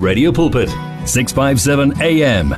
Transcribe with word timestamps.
Radio 0.00 0.32
Pulpit 0.32 0.68
657 1.04 1.92
AM 2.00 2.54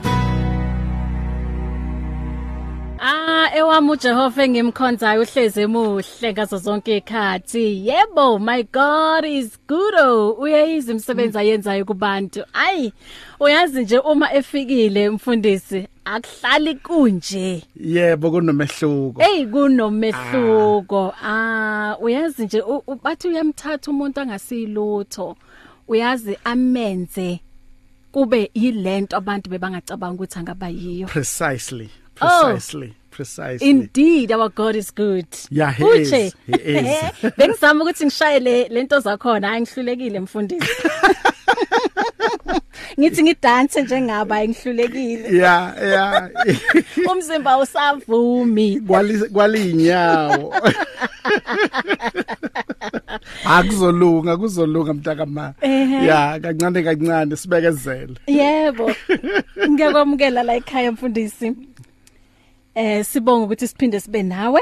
Ah 3.00 3.50
ewami 3.56 3.90
uJehova 3.90 4.44
engimkhonzayo 4.44 5.22
uhleze 5.22 5.62
emuhle 5.62 6.32
ngazo 6.32 6.56
zonke 6.58 6.96
ikhathi. 6.96 7.88
Yebo, 7.88 8.38
my 8.38 8.62
God 8.62 9.24
is 9.24 9.58
good. 9.68 9.94
Oh, 9.94 10.30
uyayiza 10.32 10.92
imisebenzi 10.92 11.38
ayenzayo 11.38 11.84
kubantu. 11.84 12.44
Ayi, 12.52 12.92
uyazi 13.40 13.82
nje 13.82 13.98
uma 13.98 14.32
efikile 14.34 15.10
mfundisi 15.10 15.88
akuhlali 16.04 16.74
kunje. 16.74 17.62
Yebo 17.80 18.30
kunomehluko. 18.30 19.22
Hey 19.22 19.46
kunomehluko. 19.46 21.14
Ah, 21.24 21.96
uyazi 22.00 22.44
nje 22.44 22.62
bathi 23.02 23.28
uyamthatha 23.28 23.90
umuntu 23.90 24.20
angasilutho. 24.20 25.36
Uyazi 25.88 26.36
amenze 26.44 27.40
kube 28.12 28.50
yilento 28.54 29.16
abantu 29.16 29.50
bebangacabanga 29.50 30.14
ukuthi 30.14 30.38
angaba 30.38 30.68
yiyo. 30.68 31.06
Precisely. 31.06 31.90
Oh. 32.20 32.42
Precisely. 32.44 32.94
Precisely. 33.10 33.70
Indeed 33.70 34.32
our 34.32 34.48
God 34.48 34.74
is 34.76 34.90
good. 34.90 35.26
Yeah, 35.50 35.70
he 35.72 35.84
Uche. 35.84 36.26
is. 36.26 36.34
He 36.46 36.52
is. 36.78 37.32
Bengizama 37.36 37.84
ukuthi 37.84 38.04
ngishaye 38.04 38.40
le 38.40 38.68
lento 38.68 39.00
zakhona 39.00 39.48
hayi 39.48 39.60
ngihlulekile 39.62 40.20
mfundisi. 40.20 40.66
Ngithi 43.00 43.22
ngidance 43.22 43.82
njengaba 43.82 44.48
ngihlulekile. 44.48 45.28
yeah, 45.36 45.74
yeah. 45.82 46.28
Umzimba 47.12 47.58
usavumi. 47.58 48.80
Kwali 48.80 49.18
kwalinyawo. 49.18 50.54
Akuzolunga, 53.44 54.36
kuzolunga 54.36 54.94
mntaka 54.94 55.26
ma. 55.26 55.54
Ehhe. 55.60 56.04
Yeah, 56.04 56.40
kancane 56.40 56.82
kancane 56.82 57.36
sibekezele. 57.36 58.14
Yebo. 58.26 58.90
Ngiyakwamukela 59.70 60.42
la 60.42 60.54
ekhaya 60.54 60.92
mfundisi. 60.92 61.52
Eh 62.74 63.04
sibonga 63.04 63.44
ukuthi 63.44 63.68
siphinde 63.68 64.00
sibe 64.00 64.22
nawe. 64.22 64.60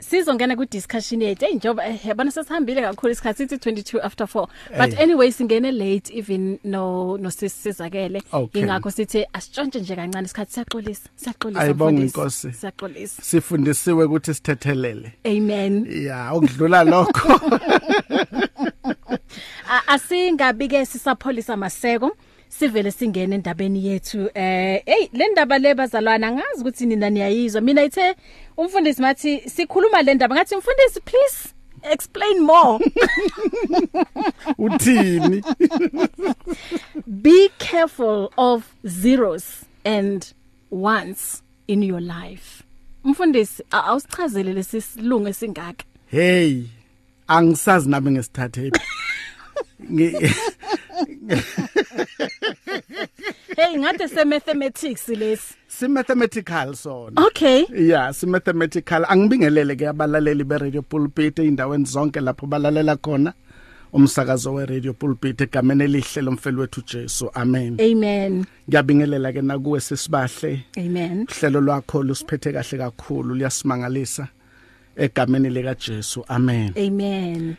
Sizongena 0.00 0.56
ku 0.56 0.64
discussion 0.64 1.20
yethu. 1.22 1.44
Hey 1.46 1.54
njoba 1.54 1.86
eh, 1.86 2.06
yabona 2.06 2.30
sesihambile 2.30 2.80
kakhulu 2.82 3.12
isikhathi 3.12 3.48
sithi 3.48 3.70
22 3.70 4.00
after 4.02 4.26
4. 4.26 4.46
But 4.78 4.94
Hey. 4.94 5.02
anyway 5.04 5.30
singene 5.30 5.72
late 5.72 6.10
even 6.18 6.58
no 6.64 7.16
no 7.16 7.30
sisizakele. 7.30 8.22
Okay. 8.32 8.62
Ingakho 8.62 8.90
sithi 8.90 9.24
asitshontshe 9.32 9.80
nje 9.80 9.96
kancane 9.96 10.24
isikhathi 10.24 10.52
siyaxolisa. 10.52 11.08
Siyaxolisa 11.16 11.60
Ayibonge 11.60 11.92
mfundisi. 12.04 12.18
Nkosi. 12.20 12.52
Siyaxolisa. 12.52 13.22
Sifundisiwe 13.22 14.04
ukuthi 14.04 14.34
sithethelele. 14.34 15.12
Amen. 15.26 15.86
Yeah, 15.90 16.34
okudlula 16.36 16.84
lokho. 16.84 17.40
A- 19.70 19.82
Asingabi 19.94 20.68
ke 20.68 20.86
sisapholisa 20.86 21.56
maseko. 21.56 22.16
Sivele 22.50 22.90
singene 22.92 23.34
endabeni 23.34 23.86
yethu 23.86 24.28
eh 24.34 24.82
hey 24.86 25.08
le 25.12 25.28
ndaba 25.28 25.58
le 25.58 25.74
bazalwana 25.74 26.32
ngazi 26.32 26.60
ukuthi 26.60 26.86
nina 26.86 27.10
niyayizwa 27.10 27.60
mina 27.60 27.82
ithe 27.84 28.14
umfundisi 28.56 29.02
mathi 29.02 29.40
sikhuluma 29.50 30.02
le 30.02 30.14
ndaba 30.14 30.34
ngathi 30.34 30.56
mfundisi 30.56 31.00
please 31.00 31.48
explain 31.92 32.40
more 32.40 32.78
Uthini? 34.58 35.42
be 37.22 37.48
careful 37.58 38.32
of 38.36 38.64
zeros 38.86 39.64
and 39.84 40.32
ones 40.70 41.42
in 41.68 41.82
your 41.82 42.00
life 42.00 42.62
mfundisi 43.04 43.62
a- 43.70 43.84
awusichazele 43.84 44.52
lesisilungu 44.52 45.28
esingaka 45.28 45.84
Hey, 46.10 46.62
angisazi 47.28 47.88
nami 47.88 48.10
ngesithathe. 48.10 48.70
Hey 53.56 53.76
ngathi 53.76 54.08
se 54.08 54.24
mathematics 54.24 55.08
lesi 55.08 55.54
si 55.68 55.88
mathematical 55.88 56.74
sona. 56.74 57.26
okay 57.26 57.66
Yeah, 57.72 58.12
si 58.12 58.26
mathematical. 58.26 59.04
Angibingelele 59.08 59.76
ke 59.76 59.86
abalaleli 59.88 60.44
be 60.44 60.58
Radio 60.58 60.82
Pulpit 60.82 61.38
eindaweni 61.38 61.84
zonke 61.86 62.20
lapho 62.20 62.46
balalela 62.46 62.96
khona. 62.96 63.34
Umsakazo 63.92 64.54
we 64.54 64.66
Radio 64.66 64.92
Pulpit 64.92 65.40
egameni 65.40 65.84
elihle 65.84 66.22
lomfelo 66.22 66.60
wethu 66.60 66.82
Jesu. 66.86 67.30
Amen. 67.34 67.80
amen 67.80 68.46
Ngiyabingelela 68.68 69.32
ke 69.32 69.42
nakuwe 69.42 69.80
sisibahle. 69.80 70.64
amen 70.78 71.26
Uhlelo 71.30 71.60
lwakho 71.60 72.02
lusiphethe 72.02 72.52
kahle 72.52 72.78
kakhulu 72.78 73.34
liyasimangalisa 73.34 74.28
egameni 74.96 75.50
lika 75.50 75.74
Jesu. 75.74 76.24
Amen. 76.28 76.72
amen 76.76 77.56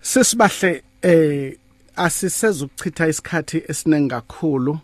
Sisibahle 0.00 0.82
eh 1.02 1.56
asisezukuchitha 1.96 3.08
isikhathi 3.08 3.62
esiningi 3.68 4.08
kakhulu. 4.10 4.78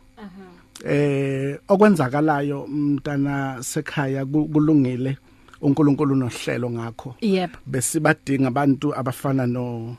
Eh 0.84 1.58
okwenzakalayo 1.68 2.66
mntana 2.66 3.62
sekhaya 3.62 4.24
ku- 4.26 4.48
kulungile 4.48 5.16
uNkulunkulu 5.60 6.14
nohlelo 6.16 6.70
ngakho. 6.70 7.14
Besibadinga 7.66 8.48
abantu 8.48 8.94
abafana 8.94 9.46
no 9.46 9.96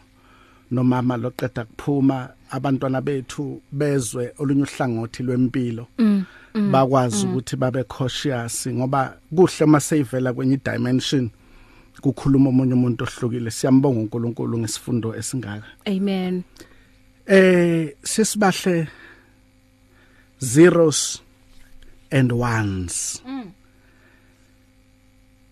nomama 0.71 1.17
loqeda 1.17 1.65
kuphuma 1.65 2.29
abantwana 2.51 3.01
bethu 3.01 3.61
bezwe 3.71 4.33
olunye 4.39 4.63
uhlangothi 4.63 5.23
lwempilo. 5.23 5.87
bakwazi 6.71 7.25
ukuthi 7.27 7.55
babe 7.55 7.83
cautious 7.83 8.67
ngoba 8.67 9.17
kuhle 9.35 9.65
maseyivela 9.65 10.33
kwenye 10.33 10.57
dimension 10.65 11.29
kukhuluma 12.01 12.49
umunye 12.49 12.73
umuntu 12.73 13.03
ohlukile 13.03 13.51
siyambonga 13.51 13.99
uNkulunkulu 13.99 14.59
ngesifundo 14.59 15.15
esingaka 15.15 15.63
amen 15.85 16.43
eh 17.27 17.95
sisibahle 18.03 18.87
zeros 20.39 21.21
and 22.11 22.31
ones. 22.31 23.21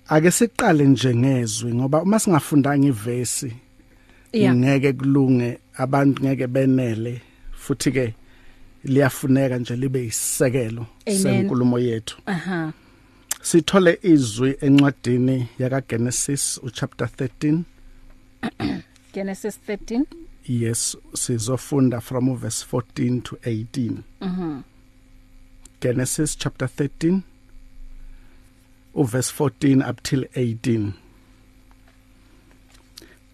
Ake 0.09 0.31
siqale 0.31 0.85
nje 0.85 1.15
ngezwi 1.15 1.73
ngoba 1.73 2.01
uma 2.01 2.19
singafundanga 2.19 2.87
ivesi 2.87 3.53
yeah. 4.33 4.55
ngeke 4.55 4.93
kulunge 4.93 5.57
abantu 5.77 6.23
ngeke 6.23 6.47
benele 6.47 7.21
futhi 7.51 7.91
ke 7.91 8.13
liyafuneka 8.83 9.57
nje 9.57 9.75
libe 9.75 10.05
isisekelo 10.05 10.85
Amen. 11.07 11.21
senkulumo 11.21 11.79
yethu. 11.79 12.17
Aha. 12.25 12.73
Sithole 13.41 13.99
izwi 14.03 14.55
encwadini 14.61 15.47
yaka 15.59 15.81
Genesis 15.89 16.59
uchapter 16.63 17.07
13 17.07 17.63
Genesis 19.13 19.59
13 19.67 20.05
yes 20.45 20.97
sizofunda 21.13 22.01
from 22.01 22.35
verse 22.37 22.65
14 22.65 23.21
to 23.21 23.37
18 23.45 24.03
mhm 24.21 24.63
Genesis 25.81 26.35
chapter 26.35 26.67
13 26.67 27.23
uverse 28.95 29.31
14 29.31 29.81
up 29.81 30.03
till 30.03 30.25
18 30.35 30.93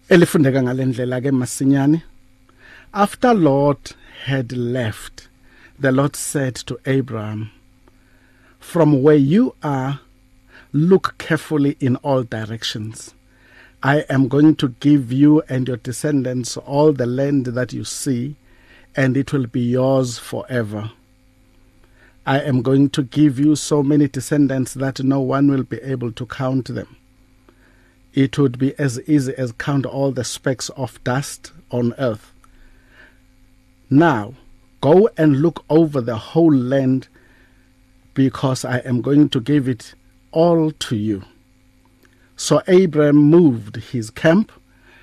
elifundeka 0.08 0.62
ngalendlela 0.62 1.20
ke 1.20 1.32
masinyane. 1.32 2.02
After 2.92 3.34
Lot 3.34 3.94
had 4.24 4.52
left 4.52 5.28
the 5.80 5.92
Lord 5.92 6.16
said 6.16 6.54
to 6.54 6.78
Abraham 6.86 7.50
from 8.58 9.02
where 9.02 9.16
you 9.16 9.54
are 9.62 10.00
look 10.72 11.14
carefully 11.18 11.76
in 11.80 11.96
all 11.96 12.22
directions. 12.22 13.14
I 13.82 14.00
am 14.10 14.28
going 14.28 14.56
to 14.56 14.68
give 14.68 15.12
you 15.12 15.42
and 15.48 15.68
your 15.68 15.76
descendants 15.76 16.56
all 16.56 16.92
the 16.92 17.06
land 17.06 17.46
that 17.46 17.72
you 17.72 17.84
see 17.84 18.36
and 18.96 19.16
it 19.16 19.32
will 19.32 19.46
be 19.46 19.60
yours 19.60 20.18
forever 20.18 20.90
I 22.28 22.40
am 22.40 22.60
going 22.60 22.90
to 22.90 23.02
give 23.02 23.38
you 23.38 23.56
so 23.56 23.82
many 23.82 24.06
descendants 24.06 24.74
that 24.74 25.02
no 25.02 25.18
one 25.18 25.50
will 25.50 25.62
be 25.62 25.78
able 25.78 26.12
to 26.12 26.26
count 26.26 26.66
them. 26.68 26.94
It 28.12 28.36
would 28.36 28.58
be 28.58 28.78
as 28.78 29.00
easy 29.08 29.32
as 29.38 29.52
count 29.52 29.86
all 29.86 30.12
the 30.12 30.24
specks 30.24 30.68
of 30.70 31.02
dust 31.04 31.52
on 31.70 31.94
earth. 31.96 32.34
Now, 33.88 34.34
go 34.82 35.08
and 35.16 35.40
look 35.40 35.64
over 35.70 36.02
the 36.02 36.18
whole 36.18 36.52
land 36.52 37.08
because 38.12 38.62
I 38.62 38.80
am 38.80 39.00
going 39.00 39.30
to 39.30 39.40
give 39.40 39.66
it 39.66 39.94
all 40.30 40.70
to 40.70 40.96
you. 40.96 41.22
So 42.38 42.62
Abram 42.68 43.16
moved 43.16 43.76
his 43.90 44.10
camp 44.10 44.52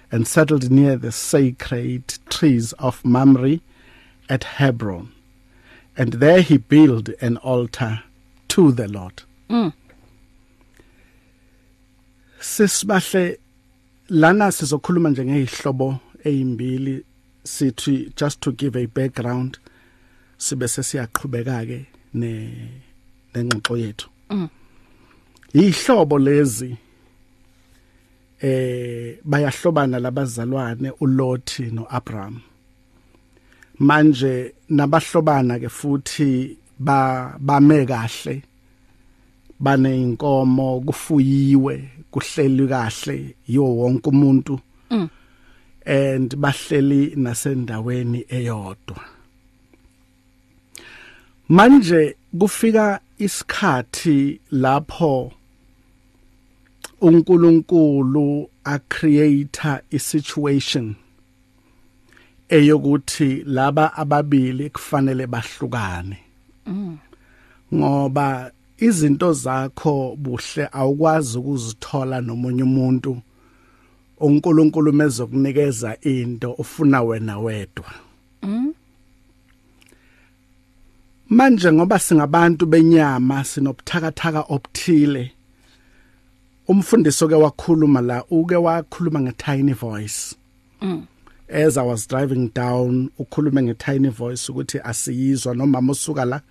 and 0.10 0.26
settled 0.26 0.72
near 0.72 0.96
the 0.96 1.12
sacred 1.12 2.18
trees 2.30 2.72
of 2.80 3.04
Mamre 3.04 3.60
at 4.30 4.46
Hebron. 4.46 5.12
And 5.98 6.14
there 6.14 6.42
he 6.42 6.58
built 6.58 7.10
an 7.20 7.36
altar 7.38 8.04
to 8.48 8.72
the 8.72 8.88
Lord. 8.88 9.24
Mm. 9.50 9.74
Sisibahle 12.40 13.38
lana 14.10 14.52
sizokhuluma 14.52 15.10
nje 15.10 15.26
ngehlobo 15.26 16.00
ezimbili 16.24 17.04
sithi 17.44 18.16
just 18.16 18.40
to 18.42 18.52
give 18.52 18.78
a 18.78 18.86
background 18.86 19.58
sibe 20.38 20.68
sesiyaqhubeka 20.68 21.66
ke 21.66 21.86
ne 22.14 22.72
nengxoxo 23.34 23.78
yethu. 23.78 24.10
Mm. 24.30 24.50
Ihlobo 25.54 26.20
lezi 26.20 26.78
eh 28.42 29.18
bayahlobana 29.24 30.00
labazalwane 30.00 30.92
uLothi 31.00 31.72
noAbraham. 31.72 32.42
Manje 33.80 34.54
nabahlobana 34.70 35.60
ke 35.60 35.70
futhi 35.70 36.58
ba 36.80 37.36
bame 37.40 37.86
kahle 37.86 38.42
baneinkomo 39.60 40.82
kufuyiwe 40.86 41.90
kuhleli 42.12 42.68
kahle 42.68 43.36
yiwo 43.48 43.70
wonke 43.78 44.10
umuntu. 44.10 44.60
Mm. 44.92 45.10
and 45.86 46.36
bahleli 46.36 47.16
nasendaweni 47.16 48.26
eyodwa. 48.30 49.02
Manje 51.50 52.16
kufika 52.40 53.00
isikhathi 53.18 54.40
lapho 54.52 55.32
uNkulunkulu 57.02 58.50
a 58.64 58.80
creator 58.80 59.82
i 59.92 60.00
situation 60.00 60.96
eyokuthi 62.50 63.44
laba 63.46 63.94
ababili 63.94 64.70
kufanele 64.70 65.28
bahlukane. 65.28 66.18
Ngoba 67.74 68.52
izinto 68.78 69.34
zakho 69.34 70.16
buhle 70.16 70.70
awukwazi 70.72 71.38
ukuzithola 71.38 72.22
nomunye 72.22 72.64
umuntu. 72.64 73.22
uNkulunkulu 74.20 74.94
mezokunikeza 74.94 75.98
into 76.02 76.52
ufuna 76.52 77.02
wena 77.02 77.40
wedwa. 77.40 77.92
Manje 81.30 81.72
ngoba 81.72 82.00
singabantu 82.00 82.66
benyama 82.66 83.44
sinobuthakathaka 83.44 84.42
obuthile 84.50 85.32
umfundiso 86.68 87.28
ke 87.28 87.36
wakhuluma 87.36 88.02
la 88.02 88.24
uke 88.30 88.56
wakhuluma 88.56 89.20
nge 89.20 89.32
tiny 89.32 89.74
voice. 89.74 90.36
Mm. 90.82 91.08
as 91.48 91.78
i 91.78 91.84
was 91.84 92.08
driving 92.08 92.50
down 92.54 93.10
ukhulume 93.20 93.64
nge 93.64 93.74
tiny 93.74 94.10
voice 94.10 94.52
ukuthi 94.52 94.80
asiyizwa 94.80 95.56
nomama 95.56 95.92
usuka 95.92 96.26
la 96.26 96.42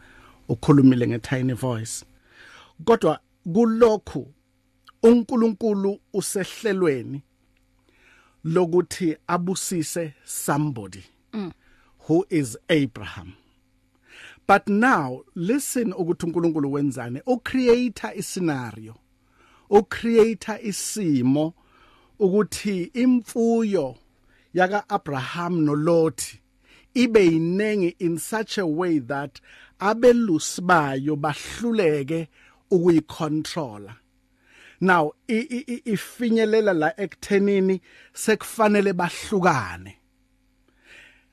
ukhulumile 0.49 1.07
nge 1.07 1.19
tiny 1.19 1.53
voice. 1.53 2.05
Kodwa 2.85 3.21
kulokhu 3.53 4.27
uNkulunkulu 5.03 6.01
usehlelweni 6.13 7.23
lokuthi 8.45 9.17
abusise 9.27 10.15
somebody 10.25 11.05
mm. 11.33 11.53
who 12.09 12.27
is 12.31 12.59
Abraham. 12.69 13.33
But 14.47 14.69
now 14.69 15.25
listen 15.35 15.93
ukuthi 15.93 16.27
uNkulunkulu 16.27 16.73
wenzane 16.73 17.23
o 17.27 17.37
creator 17.39 18.13
i 19.71 19.77
scenario 19.77 19.81
o 19.81 19.83
creator 19.83 20.59
isimo 20.63 21.55
ukuthi 22.19 22.91
imfuyo 22.95 23.97
yaka 24.55 24.85
Abraham 24.89 25.65
no 25.65 25.75
Lot 25.75 26.39
ibe 26.95 27.21
yinengi 27.21 27.97
in 27.99 28.19
such 28.19 28.59
a 28.59 28.67
way 28.67 29.01
that 29.01 29.41
abelusi 29.81 30.61
bayo 30.61 31.17
bahluleke 31.17 32.29
ukuyicontrola 32.71 33.97
now 34.81 35.13
ifinyelela 35.29 36.73
la 36.73 36.93
ekuthenini 36.97 37.81
sekufanele 38.13 38.93
bahlukane. 38.93 39.95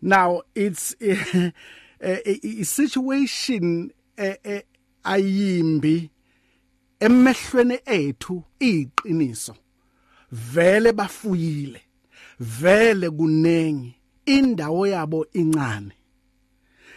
Now 0.02 0.44
it's 0.56 0.96
a 2.02 2.64
situation 2.64 3.92
ayimbi 5.04 6.11
emehlweni 7.06 7.78
ethu 7.86 8.44
iqiniso 8.60 9.56
vele 10.32 10.92
bafuyile. 10.92 11.82
Vele 12.40 13.10
kunengi. 13.10 13.96
Indawo 14.26 14.88
yabo 14.88 15.26
incane. 15.34 15.94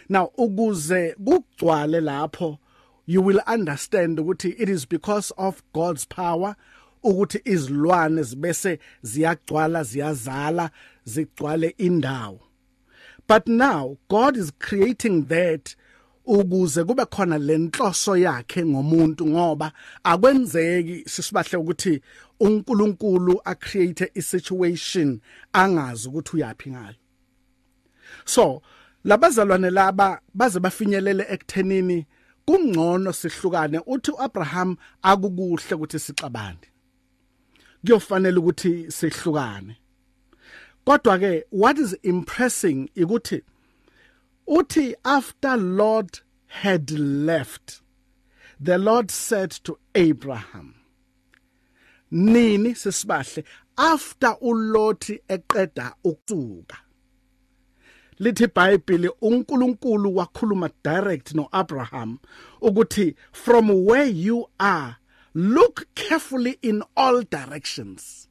Now 0.09 0.31
ukuze 0.37 1.15
kugcwale 1.25 2.01
lapho 2.01 2.59
you 3.07 3.21
will 3.21 3.41
understand 3.47 4.19
ukuthi 4.19 4.55
it 4.59 4.69
is 4.69 4.85
because 4.85 5.31
of 5.37 5.63
God's 5.73 6.05
power 6.05 6.55
ukuthi 7.03 7.41
izilwane 7.45 8.23
zibese 8.23 8.79
ziyagcwala 9.03 9.83
ziyazala 9.83 10.71
zigcwale 11.05 11.75
indawo. 11.77 12.39
But 13.27 13.47
now 13.47 13.97
God 14.07 14.37
is 14.37 14.51
creating 14.59 15.25
that 15.25 15.75
ukuze 16.25 16.83
kube 16.83 17.05
khona 17.05 17.37
lenhloso 17.37 18.17
yakhe 18.17 18.65
ngomuntu 18.65 19.25
ngoba 19.27 19.71
akwenzeki 20.03 21.09
sisibahle 21.09 21.57
ukuthi 21.57 22.01
uNkulunkulu 22.39 23.41
a 23.45 23.55
create 23.55 24.11
a 24.15 24.21
situation 24.21 25.21
angazi 25.53 26.07
ukuthi 26.09 26.35
uyapi 26.35 26.69
ngayo. 26.69 26.95
So 28.25 28.61
labazalwane 29.03 29.69
laba 29.69 30.21
baze 30.33 30.59
bafinyelele 30.59 31.25
ekuthenini 31.29 32.05
kungcono 32.45 33.13
sihlukane 33.13 33.81
uthi 33.85 34.11
uAbraham 34.11 34.77
akukuhle 35.01 35.75
ukuthi 35.75 35.99
sixabane. 35.99 36.67
Kuyofanele 37.85 38.37
ukuthi 38.39 38.91
sihlukane. 38.91 39.77
Kodwa 40.85 41.19
ke 41.19 41.45
what 41.51 41.77
is 41.79 41.95
impressing 42.03 42.89
ukuthi 42.95 43.41
uthi 44.47 44.93
after 45.03 45.57
Lord 45.57 46.19
had 46.47 46.91
left 46.91 47.81
the 48.59 48.77
Lord 48.77 49.11
said 49.11 49.51
to 49.51 49.77
Abraham 49.93 50.75
nini 52.11 52.73
sisibahle 52.73 53.43
after 53.77 54.35
uLothi 54.41 55.19
eqeda 55.29 55.93
ukusuka 56.03 56.77
lithi 58.19 58.43
iBhayibheli 58.43 59.09
uNkulunkulu 59.21 60.15
wakhuluma 60.15 60.69
direct 60.83 61.33
noAbraham 61.33 62.17
ukuthi 62.61 63.15
from 63.31 63.85
where 63.85 64.05
you 64.05 64.49
are 64.59 64.97
look 65.35 65.85
carefully 65.95 66.57
in 66.61 66.81
all 66.95 67.21
directions. 67.23 68.29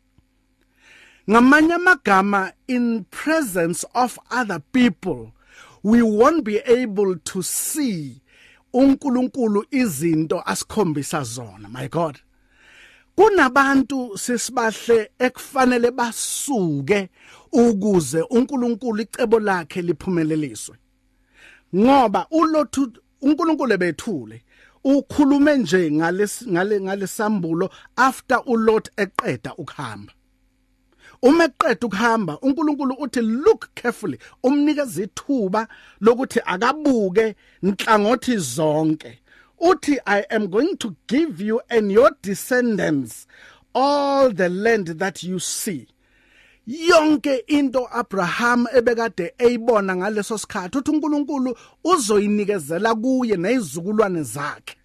Ngamanye 1.29 1.75
amagama 1.75 2.53
in 2.67 3.05
presence 3.11 3.85
of 3.95 4.19
other 4.31 4.61
people 4.73 5.33
we 5.85 6.03
won't 6.03 6.45
be 6.45 6.59
able 6.59 7.17
to 7.17 7.43
see 7.43 8.23
uNkulunkulu 8.73 9.65
izinto 9.71 10.43
asikhombisa 10.47 11.23
zona 11.25 11.69
my 11.69 11.89
god. 11.89 12.19
Kunabantu 13.17 14.19
sesibahle 14.19 15.11
ekufanele 15.19 15.91
basuke 15.91 17.09
ukuze 17.53 18.23
uNkulunkulu 18.23 19.03
icebo 19.03 19.41
lakhe 19.41 19.83
liphumeleliswe 19.83 20.77
ngoba 21.77 22.27
ulothu 22.31 22.93
uNkulunkulu 23.23 23.79
bethule 23.79 24.45
ukhulume 24.85 25.57
nje 25.57 25.91
ngale 25.91 26.81
ngalesambulo 26.81 27.71
after 27.97 28.43
uLot 28.47 28.91
eqeda 28.97 29.55
ukuhamba. 29.55 30.13
Uma 31.25 31.45
eqeda 31.45 31.87
ukuhamba 31.87 32.39
uNkulunkulu 32.43 32.95
uthi 32.99 33.21
look 33.21 33.69
carefully. 33.75 34.19
Umnikeza 34.43 35.03
ithuba 35.03 35.69
lokuthi 36.01 36.41
akabuke 36.45 37.35
nhlangothi 37.63 38.37
zonke. 38.37 39.19
Uthi 39.59 39.99
i 40.07 40.25
am 40.31 40.49
going 40.49 40.77
to 40.77 40.95
give 41.07 41.41
you 41.41 41.61
and 41.71 41.91
your 41.91 42.11
descendants 42.23 43.27
all 43.75 44.31
the 44.31 44.49
land 44.51 44.99
that 44.99 45.23
you 45.23 45.39
see. 45.39 45.87
Yonke 46.69 47.41
into 47.49 47.87
Abraham 47.93 48.67
ebekade 48.77 49.35
eyibona 49.39 49.97
ngaleso 49.97 50.39
sikhathi 50.39 50.79
uthi 50.79 50.91
uNkulunkulu 50.91 51.57
uzoyinikezela 51.85 52.95
kuye 52.95 53.37
nezizukulwane 53.37 54.23
zakhe. 54.23 54.77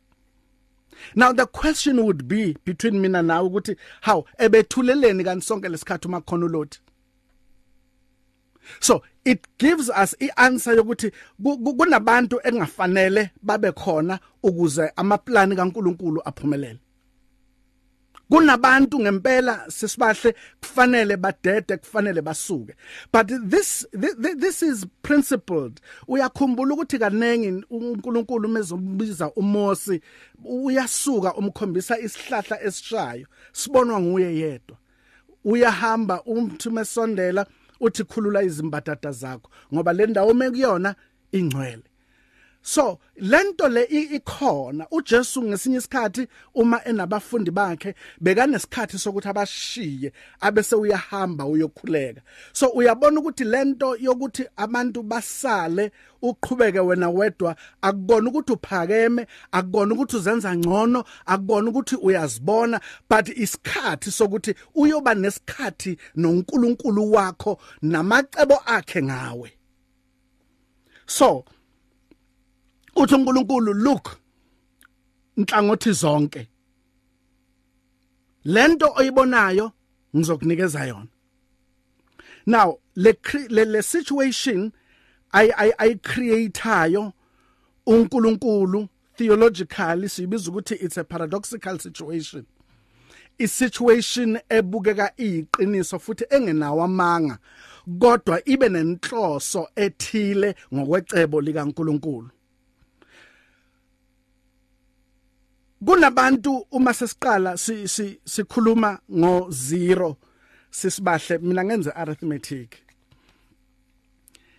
Now 1.15 1.33
the 1.33 1.45
question 1.45 2.03
would 2.05 2.27
be 2.27 2.55
between 2.65 3.01
mina 3.01 3.21
nawe 3.21 3.49
ukuthi 3.49 3.75
how 4.01 4.25
ebethuleleni 4.37 5.23
kanti 5.23 5.45
sonke 5.45 5.69
lesikhathi 5.69 6.07
uma 6.07 6.21
khona 6.21 6.45
uLothi 6.45 6.79
So 8.79 9.01
it 9.25 9.47
gives 9.57 9.89
us 9.89 10.15
ianswer 10.19 10.75
yokuthi 10.75 11.11
kunabantu 11.77 12.39
engafanele 12.43 13.31
babe 13.41 13.71
khona 13.71 14.19
ukuze 14.43 14.91
amaplani 14.95 15.55
kaNkuluNkulu 15.55 16.21
aphumelele. 16.25 16.79
Kunabantu 18.29 18.99
ngempela 18.99 19.65
sisibahle 19.67 20.35
kufanele 20.61 21.17
badede 21.17 21.77
kufanele 21.77 22.21
basuke. 22.21 22.75
But 23.11 23.27
this 23.49 23.87
this, 23.91 24.15
this 24.37 24.63
is 24.63 24.85
principled. 25.01 25.81
Uyakhumbula 26.07 26.73
ukuthi 26.73 26.99
kanengi 26.99 27.65
uNkulunkulu 27.69 28.49
mezombiza 28.49 29.31
uMosi 29.31 30.01
uyasuka 30.45 31.33
umkhombisa 31.33 31.99
isihlahla 31.99 32.63
esishayo 32.63 33.27
sibonwa 33.51 33.99
nguye 33.99 34.35
yedwa. 34.35 34.77
Uyahamba 35.45 36.23
umthi 36.23 36.69
mesondela 36.69 37.45
uthi 37.79 38.03
khulula 38.03 38.43
izimbatata 38.43 39.11
zakho 39.11 39.51
ngoba 39.73 39.93
le 39.93 40.05
ndawo 40.05 40.33
mekuyona 40.33 40.95
ingcwele. 41.31 41.88
So 42.61 42.99
lento 43.17 43.67
le 43.67 43.83
ikhona. 43.85 44.87
uJesu 44.91 45.43
ngesinye 45.43 45.77
isikhathi 45.77 46.27
uma 46.53 46.83
enabafundi 46.85 47.51
bakhe 47.51 47.95
bekanesikhathi 48.21 48.97
sokuthi 48.97 49.27
abashiye 49.27 50.11
abese 50.41 50.75
uyahamba 50.75 51.45
uyokhuleka. 51.45 52.21
So 52.53 52.67
uyabona 52.67 53.19
ukuthi 53.19 53.43
lento 53.43 53.95
yokuthi 53.95 54.45
abantu 54.57 55.03
basale 55.03 55.91
uqhubeke 56.21 56.79
wena 56.79 57.09
wedwa 57.09 57.55
akubona 57.81 58.29
ukuthi 58.29 58.53
uphakeme 58.53 59.27
akubona 59.51 59.93
ukuthi 59.93 60.15
uzenza 60.15 60.55
ngcono 60.55 61.03
akubona 61.25 61.69
ukuthi 61.69 61.95
uyazibona 61.95 62.81
but 63.09 63.29
isikhathi 63.29 64.11
sokuthi 64.11 64.55
uyoba 64.75 65.13
nesikhathi 65.15 65.97
noNkulunkulu 66.15 67.11
wakho 67.11 67.59
namacebo 67.81 68.61
akhe 68.65 69.03
ngawe. 69.03 69.51
So 71.05 71.45
uthi 72.99 73.15
uNkulunkulu 73.15 73.73
look 73.73 74.17
inhlangothi 75.37 75.91
zonke 75.91 76.47
lento 78.43 78.93
oyibonayo 78.95 79.71
ngizokunikeza 80.15 80.85
yona. 80.85 81.07
Now 82.45 82.79
le 82.95 83.13
le, 83.49 83.65
le 83.65 83.81
situation 83.81 84.71
ay 85.33 85.51
ay 85.57 85.71
ay 85.79 85.95
createayo 85.95 87.13
uNkulunkulu 87.85 88.87
theologically 89.17 90.09
sibiza 90.09 90.51
ukuthi 90.51 90.75
it's 90.81 90.97
a 90.97 91.03
paradoxical 91.03 91.79
situation. 91.79 92.45
I 93.39 93.45
situation 93.47 94.39
ebukeka 94.49 95.13
iyiqiniso 95.17 95.99
futhi 95.99 96.25
engenawo 96.29 96.83
amanga 96.83 97.37
kodwa 97.99 98.41
ibe 98.45 98.69
nenhloso 98.69 99.67
ethile 99.75 100.55
ngokwecebo 100.73 101.41
likaNkulunkulu. 101.41 102.29
Kunabantu 105.85 106.65
uma 106.71 106.93
sesiqala 106.93 107.57
sikhuluma 108.25 108.99
ngo 109.11 109.47
zero 109.51 110.17
sisibahle. 110.71 111.37
Mina 111.41 111.63
ngenze 111.63 111.91
arithmetic. 111.91 112.77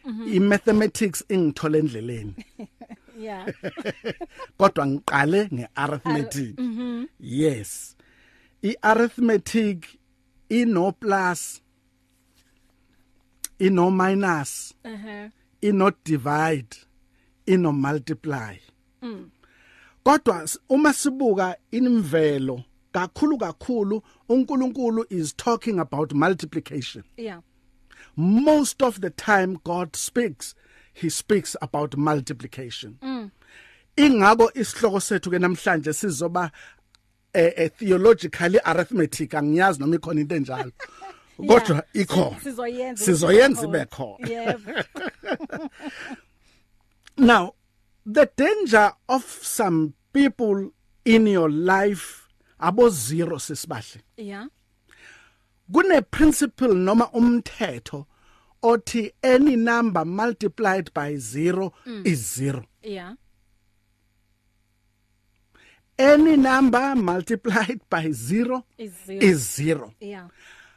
I 0.07 0.41
mathematics 0.41 1.23
ingithole 1.29 1.79
endleleni. 1.79 2.35
Yeah. 3.21 3.47
Kodwa 4.59 4.87
ngiqale 4.87 5.49
ngearithmetic. 5.53 6.57
Yes. 7.19 7.97
I 8.63 8.77
arithmetic 8.83 9.99
ino 10.49 10.93
plus 10.93 11.61
ino 13.59 13.91
minus 13.91 14.73
uh 14.85 14.91
-huh. 14.91 15.31
ino 15.61 15.91
divide 16.05 16.77
ino 17.47 17.73
multiply. 17.73 18.57
Mm. 19.03 19.31
Kodwa 20.05 20.49
uma 20.69 20.93
sibuka 20.93 21.57
inimvelo 21.73 22.65
kakhulu 22.93 23.39
kakhulu 23.39 24.03
uNkulunkulu 24.29 25.05
is 25.11 25.33
talking 25.33 25.79
about 25.79 26.13
multiplication. 26.13 27.05
Yeah. 27.17 27.41
Most 28.17 28.83
of 28.83 29.01
the 29.01 29.11
time 29.11 29.59
god 29.65 29.97
speaks 29.97 30.55
he 30.93 31.11
speaks 31.11 31.57
about 31.63 31.97
multiplication. 31.97 32.99
Mm. 33.03 33.31
ingako 33.97 34.51
isihloko 34.55 35.01
sethu 35.01 35.31
ke 35.31 35.39
namhlanje 35.39 35.93
sizoba 35.93 36.51
eh, 37.35 37.53
eh 37.57 37.71
theologically 37.71 38.61
arithmetic 38.65 39.31
angiyazi 39.35 39.81
noma 39.81 39.97
ikhona 39.97 40.21
into 40.21 40.35
enjalo. 40.35 40.73
Kodwa 41.49 41.83
ikhona. 41.95 42.41
Sizoyenza 42.41 43.05
sizoyenza 43.05 43.67
ibe 43.67 43.85
khona. 43.85 44.29
Yebo. 44.29 44.85
Now 47.17 47.55
the 48.13 48.29
danger 48.37 48.93
of 49.09 49.25
some 49.43 49.93
people 50.13 50.71
in 51.05 51.27
your 51.27 51.51
life 51.51 52.29
abo 52.59 52.89
zero 52.89 53.39
sisibahle 53.39 54.01
yeah 54.17 54.47
kune 55.73 56.01
principle 56.03 56.75
noma 56.75 57.11
umthetho 57.13 58.07
othi 58.63 59.13
any 59.23 59.57
number 59.57 60.05
multiplied 60.05 60.91
by 60.95 61.17
0 61.17 61.73
mm. 61.87 62.07
is 62.07 62.39
0 62.39 62.65
yeah 62.83 63.15
any 65.99 66.37
number 66.37 66.97
multiplied 66.97 67.81
by 67.91 68.11
0 68.11 68.65
is 68.79 68.93
zero. 69.07 69.21
is 69.21 69.59
0 69.59 69.91
yeah 70.01 70.29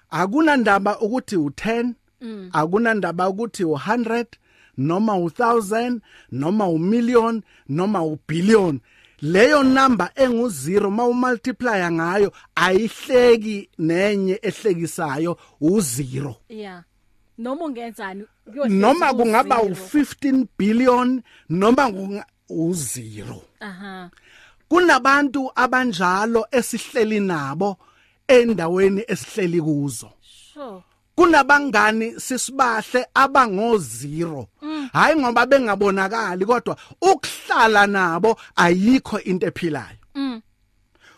akuna 0.09 0.57
ndaba 0.57 0.99
ukuthi 0.99 1.35
u10 1.35 1.93
mm. 2.21 2.49
akuna 2.53 2.93
ndaba 2.93 3.29
ukuthi 3.29 3.63
u100 3.63 4.25
noma 4.77 5.13
u1000 5.13 5.99
noma 6.31 6.67
u 6.67 6.77
million 6.77 7.41
noma 7.69 8.03
ubillion 8.03 8.79
leyo 9.21 9.63
number 9.63 10.09
engu0 10.15 10.89
mawumultiply 10.89 11.91
ngayo 11.91 12.31
ayihleki 12.55 13.69
nenye 13.79 14.39
ehlekisayo 14.41 15.37
u0 15.61 16.33
yeah 16.49 16.83
noma 17.37 17.65
ungenzani 17.65 18.23
noma 18.69 19.13
kungaba 19.13 19.57
u15 19.57 20.45
billion 20.57 21.21
noma 21.49 21.89
u0 22.49 23.41
aha. 23.59 24.09
Kunabantu 24.69 25.51
abanjalo 25.55 26.47
esihleli 26.51 27.19
nabo 27.19 27.77
endaweni 28.27 29.03
esihleli 29.07 29.61
kuzo. 29.61 30.09
Sure. 30.21 30.83
Kunabangani 31.15 32.19
sisibahle 32.19 33.05
abango 33.13 33.77
zero 33.77 34.47
hayi 34.93 35.15
ngoba 35.15 35.45
bengabonakali 35.45 36.45
kodwa 36.45 36.77
ukuhlala 37.01 37.87
nabo 37.87 38.39
ayikho 38.55 39.19
into 39.19 39.47
ephilayo. 39.47 39.97
Mm. 40.15 40.41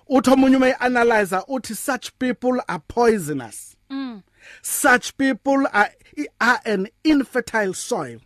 Uthi 0.08 0.30
omunye 0.30 0.58
ume 0.58 0.74
analyzer 0.74 1.44
uthi 1.48 1.76
such 1.76 2.12
people 2.20 2.62
are 2.68 2.82
poisonous. 2.88 3.76
Mm. 3.90 4.24
Such 4.62 5.18
people 5.18 5.68
are 5.74 5.92
are 6.40 6.60
an 6.66 6.88
infertile 7.04 7.74
soil. 7.74 8.20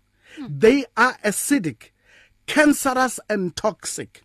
They 0.48 0.86
are 0.96 1.18
acidic 1.24 1.92
cancerous 2.48 3.20
and 3.30 3.56
toxic. 3.56 4.24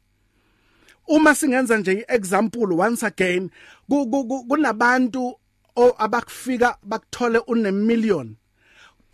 Uma 1.08 1.34
singenza 1.34 1.78
nje 1.78 2.04
iexample 2.08 2.74
once 2.76 3.02
again 3.02 3.50
kunabantu 3.88 5.34
abakufika 5.76 6.78
bakuthole 6.82 7.40
une 7.48 7.70
million 7.72 8.36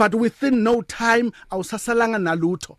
but 0.01 0.15
within 0.15 0.63
no 0.63 0.81
time 0.83 1.31
awusasalanga 1.51 2.19
nalutho. 2.19 2.79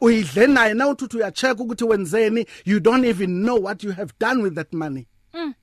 Uyidle 0.00 0.46
naye 0.46 0.74
na 0.74 0.88
uthi 0.88 1.16
uyacheck 1.16 1.60
ukuthi 1.60 1.84
wenzeni 1.84 2.46
you 2.64 2.80
don't 2.80 3.04
even 3.04 3.42
know 3.42 3.56
what 3.56 3.84
you 3.84 3.92
have 3.92 4.12
done 4.18 4.42
with 4.42 4.54
that 4.54 4.72
money. 4.72 5.06
Mm. 5.34 5.54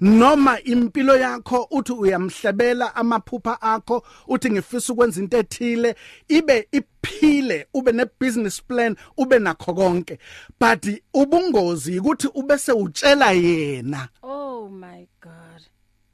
noma 0.00 0.58
impilo 0.62 1.16
yakho 1.16 1.66
uthi 1.70 1.92
uyamhlebela 1.92 2.96
amaphupha 2.96 3.62
akho 3.62 4.02
uthi 4.28 4.50
ngifisa 4.50 4.92
ukwenza 4.92 5.20
into 5.20 5.38
ethile 5.38 5.94
ibe 6.28 6.68
iphile 6.72 7.66
ube 7.74 7.92
ne 7.92 8.06
business 8.20 8.62
plan 8.62 8.96
ube 9.16 9.38
nakho 9.38 9.74
konke. 9.74 10.18
But 10.60 10.86
ubungozi 11.14 11.98
ukuthi 12.00 12.28
ubese 12.34 12.72
utshela 12.72 13.32
yena. 13.32 14.08
Oh 14.22 14.68
my 14.68 15.06
god. 15.20 15.62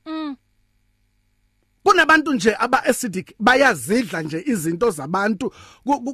Mm. 0.07 0.37
Kunabantu 1.85 2.33
nje 2.35 2.57
aba 2.59 2.85
acidic 2.85 3.35
bayazidla 3.39 4.23
nje 4.23 4.43
izinto 4.47 4.91
zabantu. 4.91 5.53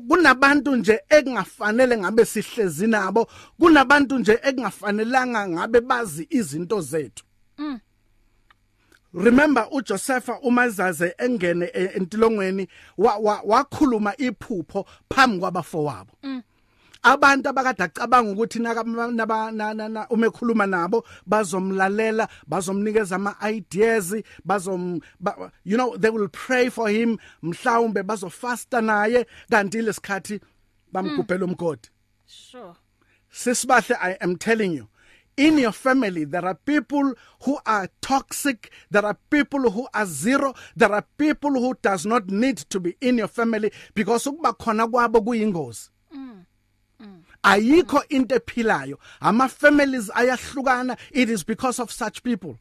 Kunabantu 0.08 0.76
nje 0.76 1.00
ekungafanele 1.08 1.98
ngabe 1.98 2.24
sihlezi 2.24 2.86
nabo. 2.86 3.28
Kunabantu 3.60 4.18
nje 4.18 4.38
ekungafanelanga 4.42 5.48
ngabe 5.48 5.80
bazi 5.80 6.26
izinto 6.30 6.80
zethu. 6.80 7.24
Mm. 7.58 7.80
Remember 9.14 9.68
uJosepha 9.72 10.40
umazaze 10.40 11.14
engene 11.18 11.66
entilongweni 11.66 12.68
wakhuluma 13.44 14.16
iphupho 14.16 14.86
phambi 15.14 15.38
kwabafowabo. 15.38 16.12
Mm. 16.22 16.42
Abantu 17.02 17.48
abakade 17.48 17.82
acabanga 17.82 18.32
ukuthi 18.32 18.58
naka 18.58 18.82
umekhuluma 20.10 20.66
nabo 20.66 21.04
bazomlalela 21.26 22.28
bazomnikeza 22.46 23.16
ama 23.16 23.36
ideas 23.42 24.14
bazom 24.44 25.00
you 25.64 25.76
know 25.76 25.96
they 25.96 26.10
will 26.10 26.28
pray 26.28 26.70
for 26.70 26.88
him 26.88 27.18
mhlawumbe 27.42 28.02
bazofasta 28.02 28.80
naye 28.80 29.26
kanti 29.50 29.82
lesikhathi 29.82 30.40
bamgubhela 30.92 31.44
umgodi. 31.44 31.88
Sure. 32.26 32.74
Sisibahle 33.30 33.96
i 34.00 34.16
am 34.20 34.36
telling 34.36 34.72
you 34.72 34.88
in 35.36 35.58
your 35.58 35.72
family 35.72 36.24
there 36.24 36.46
are 36.46 36.54
people 36.54 37.14
who 37.44 37.58
are 37.66 37.88
toxic 38.00 38.70
there 38.90 39.04
are 39.04 39.16
people 39.28 39.70
who 39.70 39.86
are 39.92 40.06
zero 40.06 40.54
there 40.74 40.92
are 40.92 41.04
people 41.18 41.50
who 41.50 41.74
does 41.82 42.06
not 42.06 42.30
need 42.30 42.56
to 42.56 42.80
be 42.80 42.96
in 43.00 43.18
your 43.18 43.28
family 43.28 43.70
because 43.94 44.26
ukuba 44.26 44.52
khona 44.52 44.86
kwabo 44.88 45.20
kuyingozi. 45.20 45.90
Ayikho 47.42 48.02
into 48.10 48.34
ephilayo. 48.34 48.98
Ama 49.20 49.48
families 49.48 50.10
ayahlukana. 50.10 50.98
It 51.12 51.30
is 51.30 51.44
because 51.44 51.78
of 51.78 51.90
such 51.90 52.22
people. 52.22 52.58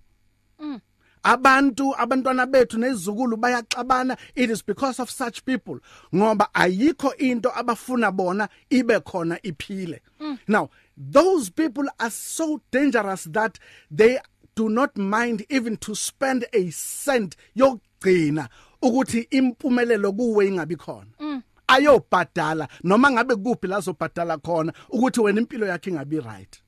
Mm. 0.59 0.81
abantu 1.25 1.95
abantwana 1.95 2.45
bethu 2.45 2.77
nezizukulu 2.77 3.37
bayaxabana. 3.37 4.17
It 4.35 4.49
is 4.49 4.61
because 4.61 4.99
of 4.99 5.09
such 5.09 5.43
people. 5.43 5.79
Ngoba 6.13 6.49
ayikho 6.53 7.17
into 7.17 7.49
abafuna 7.49 8.15
bona 8.15 8.47
ibe 8.69 8.99
khona 9.03 9.39
iphile. 9.41 9.99
Mm. 10.19 10.39
now 10.47 10.69
those 10.97 11.49
people 11.49 11.85
are 11.99 12.09
so 12.09 12.61
dangerous 12.71 13.25
that 13.25 13.59
they 13.91 14.19
do 14.55 14.69
not 14.69 14.95
mind 14.97 15.45
even 15.49 15.75
to 15.77 15.93
spend 15.95 16.45
a 16.53 16.69
cent 16.69 17.35
yokugcina 17.57 18.47
ukuthi 18.81 19.27
impumelelo 19.31 20.13
kuwe 20.13 20.47
ingabi 20.47 20.75
khona. 20.75 21.07
Mm. 21.19 21.43
Ayobhadala 21.75 22.67
noma 22.83 23.11
ngabe 23.11 23.35
kuphi 23.35 23.67
la 23.67 23.79
zobhadala 23.79 24.37
khona 24.37 24.73
ukuthi 24.89 25.19
wena 25.21 25.41
impilo 25.41 25.65
yakhe 25.67 25.89
ingabi 25.89 26.19
right. 26.19 26.61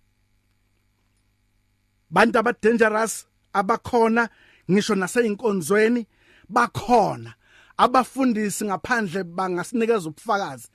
Bantu 2.10 2.40
aba 2.40 2.54
dangerous 2.62 3.26
abakhona 3.54 4.30
ngisho 4.72 4.96
naseyinkonzweni 4.96 6.08
bakhona. 6.50 7.34
Abafundisi 7.78 8.66
ngaphandle 8.66 9.24
bangasinikeza 9.24 10.10
ubufakazi. 10.10 10.68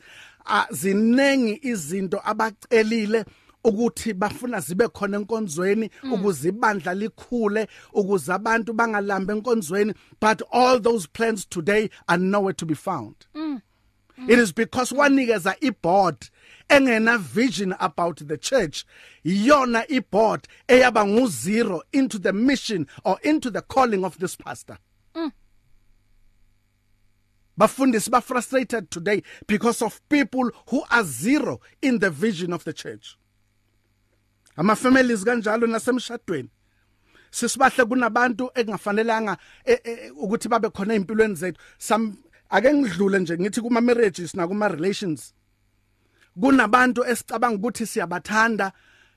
Zinengi 0.71 1.59
izinto 1.63 2.21
abacelile 2.25 3.25
ukuthi 3.65 4.15
bafuna 4.15 4.61
zibe 4.61 4.89
khona 4.89 5.17
enkonzweni 5.17 5.91
mm. 6.03 6.13
ukuze 6.13 6.49
ibandla 6.49 6.95
likhule 6.95 7.69
ukuze 7.93 8.33
abantu 8.33 8.73
bangalambe 8.73 9.33
enkonzweni. 9.33 9.95
But 10.21 10.43
all 10.53 10.81
those 10.81 11.07
plans 11.07 11.45
today 11.45 11.91
are 12.09 12.19
nowhere 12.19 12.55
to 12.55 12.67
be 12.67 12.75
found. 12.75 13.15
Mm. 13.35 13.63
Mm. 14.19 14.31
it 14.31 14.39
is 14.39 14.53
because 14.53 14.93
wanikeza 14.93 15.57
iboard 15.61 16.31
engena 16.69 17.19
vision 17.19 17.75
about 17.81 18.27
the 18.27 18.37
church. 18.37 18.85
Iyona 19.25 19.87
iboard 19.89 20.47
eyaba 20.69 21.05
ngu 21.07 21.29
zero 21.29 21.83
into 21.93 22.19
the 22.19 22.33
mission 22.33 22.87
or 23.05 23.19
into 23.23 23.51
the 23.51 23.63
calling 23.63 24.05
of 24.05 24.19
this 24.19 24.37
pastor. 24.37 24.79
Mm. 25.15 25.33
bafundisi 27.59 28.11
ba 28.11 28.21
frustrated 28.21 28.91
today 28.91 29.23
because 29.47 29.83
of 29.83 30.01
people 30.09 30.51
who 30.69 30.83
are 30.91 31.05
zero 31.05 31.61
in 31.81 31.99
the 31.99 32.11
vision 32.11 32.53
of 32.53 32.65
the 32.65 32.73
church. 32.73 33.17
Ama 34.57 34.77
families 34.77 35.25
kanjalo 35.25 35.67
nasemshadweni. 35.67 36.49
Sisibahle 37.31 37.85
kunabantu 37.85 38.51
engafanelanga 38.55 39.39
e, 39.65 39.79
e, 39.85 40.11
ukuthi 40.11 40.49
babe 40.49 40.69
khona 40.71 40.95
empilweni 40.95 41.35
zethu. 41.35 41.59
Some 41.79 42.19
ake 42.53 42.75
ngidlule 42.75 43.19
nje 43.19 43.39
ngithi 43.39 43.61
kuma 43.61 43.81
marriages 43.81 44.35
na 44.35 44.49
kuma 44.49 44.69
relations 44.69 45.35
kunabantu 46.41 47.05
esicabanga 47.05 47.57
ukuthi 47.57 47.87
siyabathanda 47.87 48.73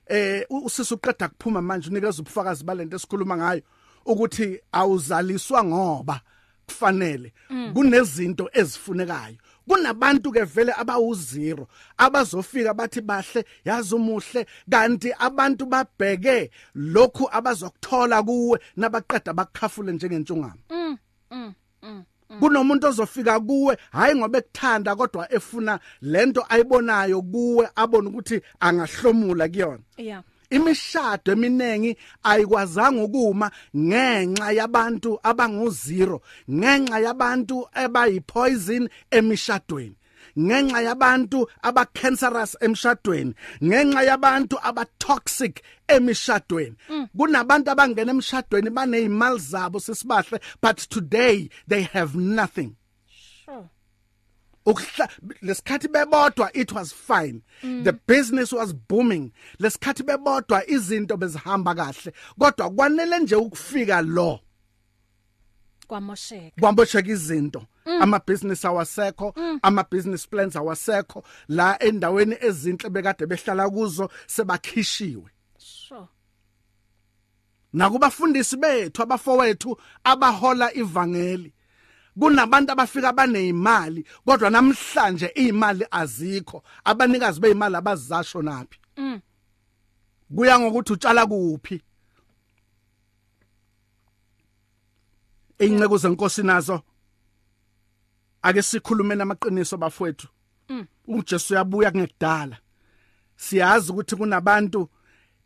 eh 0.07 0.45
usisi 0.49 0.93
uqeda 0.93 1.27
kuphuma 1.27 1.61
manje 1.61 1.89
unikeza 1.89 2.21
ubufakazi 2.21 2.63
balento 2.63 2.95
esikhuluma 2.95 3.37
ngayo 3.37 3.61
ukuthi 4.05 4.59
awuzaliswa 4.71 5.63
ngoba 5.63 6.21
kufanele 6.65 7.33
mm. 7.49 7.73
kunezinto 7.73 8.49
ezifunekayo 8.53 9.37
kunabantu 9.67 10.31
ke 10.31 10.43
vele 10.43 10.73
abawuzero 10.77 11.67
abazofika 11.97 12.73
bathi 12.73 13.01
bahle 13.01 13.45
yazi 13.65 13.95
umuhle 13.95 14.45
kanti 14.69 15.13
abantu 15.19 15.65
babheke 15.65 16.51
lokhu 16.75 17.29
abazokuthola 17.31 18.23
kuwe 18.23 18.59
nabaqeda 18.77 19.33
bakukhafule 19.33 19.91
njengentshungama 19.91 20.57
mm, 20.69 20.97
mm, 21.31 21.53
mm. 21.81 22.03
Kunomuntu 22.39 22.87
ozofika 22.87 23.39
kuwe 23.39 23.77
hayi 23.91 24.15
ngoba 24.15 24.37
ekuthanda 24.39 24.95
kodwa 24.95 25.33
efuna 25.33 25.79
lento 26.01 26.45
ayibonayo 26.49 27.21
kuwe 27.21 27.69
abone 27.75 28.07
ukuthi 28.09 28.41
angahlomula 28.59 29.47
kuyona. 29.47 29.83
Yeah. 29.97 30.23
Imishado 30.49 31.31
eminengi 31.31 31.97
ayikwazanga 32.23 33.03
ukuma 33.03 33.51
ngenxa 33.77 34.51
yabantu 34.51 35.19
abanguzero 35.23 36.21
ngenxa 36.51 36.99
yabantu 36.99 37.67
abayipoison 37.73 38.89
emishadweni. 39.11 39.95
Ngenxa 40.39 40.81
yabantu 40.81 41.47
abacancerous 41.63 42.55
emshadweni 42.61 43.33
ngenxa 43.63 44.03
yabantu 44.03 44.55
abatoxic 44.61 45.61
emishadweni. 45.87 46.75
Mm. 46.89 47.09
kunabantu 47.17 47.71
abangena 47.71 48.11
emshadweni 48.11 48.69
banezimali 48.69 49.39
zabo 49.39 49.79
sisibahle 49.79 50.39
but 50.61 50.77
today 50.77 51.49
they 51.67 51.81
have 51.81 52.15
nothing. 52.15 52.75
Sure. 53.07 53.69
Ukuhla 54.65 55.09
lesikhathi 55.41 55.87
bebodwa 55.87 56.49
it 56.53 56.71
was 56.73 56.91
fine. 56.91 57.41
Mm. 57.63 57.83
the 57.83 57.93
business 57.93 58.51
was 58.51 58.73
booming. 58.73 59.31
Lesikhathi 59.59 60.03
bebodwa 60.03 60.67
izinto 60.67 61.17
bezihamba 61.17 61.75
kahle. 61.75 62.13
Kodwa 62.39 62.69
kwanele 62.69 63.19
nje 63.19 63.35
ukufika 63.35 64.01
lo. 64.01 64.39
Kwamosheka 65.87 66.61
kwamosheka 66.61 67.09
izinto 67.09 67.65
mm. 67.85 68.01
ama 68.01 68.19
business 68.19 68.65
awasekho 68.65 69.33
mm. 69.37 69.59
ama 69.61 69.85
business 69.91 70.27
plans 70.27 70.55
awasekho 70.55 71.23
la 71.47 71.83
endaweni 71.83 72.37
ezinhle 72.41 72.89
bekade 72.89 73.25
behlala 73.25 73.69
kuzo 73.69 74.09
sebakhishiwe 74.27 75.31
sure 75.57 76.07
nakubafundisi 77.73 78.57
bethu 78.57 79.01
abafowethu 79.01 79.77
abahola 80.03 80.73
ivangeli 80.73 81.53
kunabantu 82.19 82.71
abafika 82.71 83.13
banezimali 83.13 84.05
kodwa 84.25 84.49
namhlanje 84.49 85.31
izimali 85.35 85.85
azikho 85.91 86.63
abanikazi 86.83 87.39
beimali 87.39 87.75
abazasho 87.75 88.41
naphi 88.41 88.79
mm. 88.97 89.19
kuya 90.35 90.59
ngokuthi 90.59 90.93
utshala 90.93 91.25
kuphi 91.25 91.81
inceke 95.59 95.97
zenkosi 95.97 96.43
nazo 96.43 96.81
ake 98.41 98.61
sikhulume 98.61 99.15
namaqiniso 99.15 99.77
bafowethu. 99.77 100.27
Mm. 100.69 100.87
uJesu 101.07 101.53
uyabuya 101.53 101.91
kungekudala. 101.91 102.57
Siyazi 103.35 103.91
ukuthi 103.91 104.15
kunabantu 104.15 104.89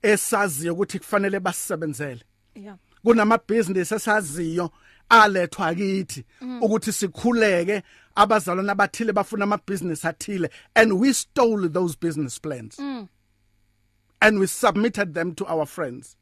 esaziyo 0.01 0.73
ukuthi 0.73 0.99
kufanele 0.99 1.39
basebenzele 1.39 2.23
yeah. 2.55 2.77
Kunama 3.03 3.39
business 3.47 3.91
esaziyo 3.91 4.71
alethwa 5.09 5.75
kithi 5.75 6.25
mm. 6.41 6.63
ukuthi 6.63 6.91
sikhuleke 6.91 7.83
abazalwana 8.15 8.71
abathile 8.71 9.13
bafuna 9.13 9.43
ama 9.43 9.59
business 9.67 10.05
athile 10.05 10.49
and 10.75 10.93
we 10.93 11.13
stole 11.13 11.69
those 11.69 11.97
business 12.01 12.39
plans. 12.39 12.79
Mm. 12.79 13.07
and 14.21 14.39
we 14.39 14.47
submitted 14.47 15.13
them 15.13 15.33
to 15.35 15.45
our 15.47 15.65
friends. 15.65 16.15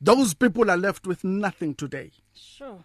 Those 0.00 0.34
people 0.34 0.70
are 0.70 0.76
left 0.76 1.06
with 1.06 1.24
nothing 1.24 1.74
today. 1.74 2.10
Sure. 2.34 2.84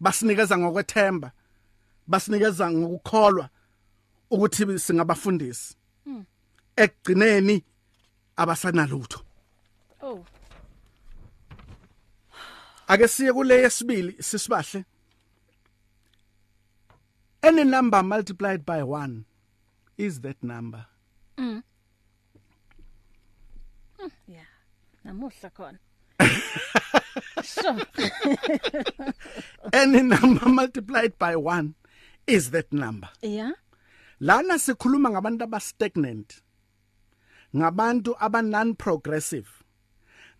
Basinikeza 0.00 0.58
ngokwethemba 0.58 1.32
basinikeza 2.06 2.70
ngokukholwa 2.70 3.48
ukuthi 4.30 4.78
singabafundisi. 4.78 5.76
Mm. 6.06 6.24
ekugcineni 6.76 7.64
abasanalutho. 8.36 9.20
Oh. 10.02 10.24
Ake 12.88 13.08
siye 13.08 13.32
kule 13.32 13.62
yesibili 13.62 14.22
sisibahle. 14.22 14.84
Any 17.42 17.64
number 17.64 18.02
multiplied 18.02 18.64
by 18.64 18.82
1 18.82 19.24
is 19.98 20.20
that 20.20 20.42
number. 20.42 20.86
Mm. 21.36 21.62
mm 23.98 24.10
yeah. 24.28 24.46
Namuhla 25.04 25.50
khona. 25.50 25.78
Sure 27.42 27.80
any 29.72 30.02
number 30.02 30.48
multiplied 30.48 31.18
by 31.18 31.36
1 31.36 31.74
is 32.26 32.50
that 32.50 32.72
number. 32.72 33.08
Yeah. 33.22 33.52
Lana 34.20 34.58
sikhuluma 34.58 35.10
ngabantu 35.10 35.44
aba 35.44 35.60
stagnant 35.60 36.40
ngabantu 37.54 38.16
aba 38.20 38.42
non 38.42 38.74
progressive 38.74 39.48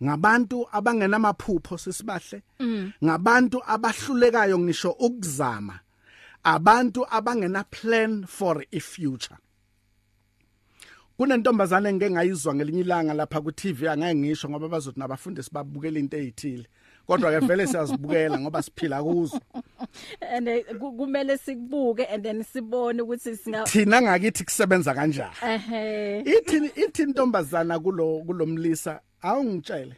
ngabantu 0.03 0.67
abangenamaphupho 0.71 1.77
sisibahle 1.77 2.43
mm. 2.59 2.91
ngabantu 3.03 3.63
abahlulekayo 3.63 4.59
ngisho 4.59 4.91
ukuzama 4.91 5.79
abantu 6.43 7.05
abangena 7.09 7.63
plan 7.63 8.25
for 8.25 8.63
a 8.71 8.79
future. 8.79 9.37
Kunentombazane 11.17 11.89
engeke 11.89 12.11
ngayizwa 12.11 12.55
ngelinye 12.55 12.81
ilanga 12.81 13.13
lapha 13.13 13.41
ku 13.41 13.51
TV 13.51 13.87
angeke 13.87 14.15
ngisho 14.15 14.49
ngoba 14.49 14.67
bazothi 14.67 14.99
nabafundisi 14.99 15.49
babukela 15.51 15.99
into 15.99 16.17
ezithile 16.17 16.67
kodwa 17.07 17.31
ke 17.31 17.39
vele 17.47 17.67
siyazibukela 17.67 18.39
ngoba 18.39 18.61
siphila 18.61 19.03
kuzo. 19.03 19.39
And 20.21 20.47
kumele 20.79 21.37
sikubuke 21.37 22.05
and 22.09 22.23
then 22.23 22.43
sibone 22.43 23.01
ukuthi 23.01 23.37
singa 23.37 23.63
thina 23.63 24.01
ngakithi 24.01 24.43
kusebenza 24.43 24.93
kanjani? 24.93 25.35
Ehe. 25.41 26.19
Ithi 26.21 26.71
ithi 26.75 27.03
intombazana 27.03 27.79
kulo 27.79 28.23
kulomlisa 28.25 29.01
awungitshele. 29.21 29.95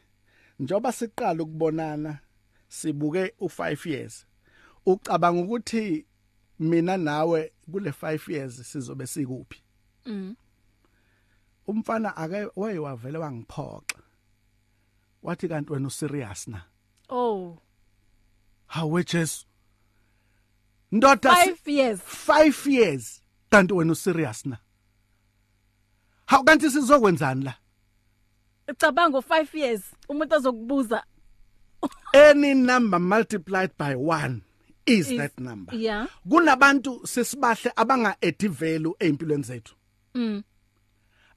Njoba 0.59 0.91
siqala 0.91 1.43
ukubonana 1.43 2.19
sibuke 2.67 3.33
u5 3.41 3.89
years. 3.89 4.25
Ucabanga 4.85 5.41
ukuthi 5.41 6.05
mina 6.59 6.97
nawe 6.97 7.51
kule 7.71 7.89
5 7.89 8.31
years 8.31 8.71
sizobe 8.71 9.07
sikuphi? 9.07 9.63
Mm. 10.05 10.35
Umfana 11.67 12.17
ake 12.17 12.47
wayewavele 12.55 13.17
wangiphoxa. 13.17 13.97
Wathi 15.23 15.47
kanti 15.47 15.71
wena 15.73 15.87
userious 15.87 16.47
na? 16.47 16.61
Oh. 17.09 17.57
Hawe 18.67 19.03
Jesu. 19.03 19.45
Ndoda 20.91 21.35
si- 21.35 21.49
5 21.51 21.67
years. 21.71 21.99
5 22.01 22.67
years. 22.71 23.21
Kanti 23.49 23.73
wena 23.73 23.91
userious 23.91 24.45
na? 24.45 24.57
Hawu 26.25 26.43
kanti 26.43 26.69
sizokwenzani 26.71 27.43
la? 27.43 27.55
Icabanga 28.71 29.17
5 29.21 29.53
years. 29.57 29.81
Umuntu 30.09 30.35
azokubuza. 30.35 31.03
Any 32.13 32.53
number 32.53 32.99
multiplied 32.99 33.71
by 33.77 33.95
1 33.95 34.41
is, 34.85 35.09
Is- 35.11 35.17
that 35.17 35.39
number. 35.39 35.75
yeah. 35.75 36.07
Kunabantu 36.29 37.07
sesibahle 37.07 37.71
abanga 37.75 38.15
add 38.21 38.47
value 38.49 38.95
empilweni 38.99 39.43
zethu. 39.43 39.75
Mm. 40.13 40.43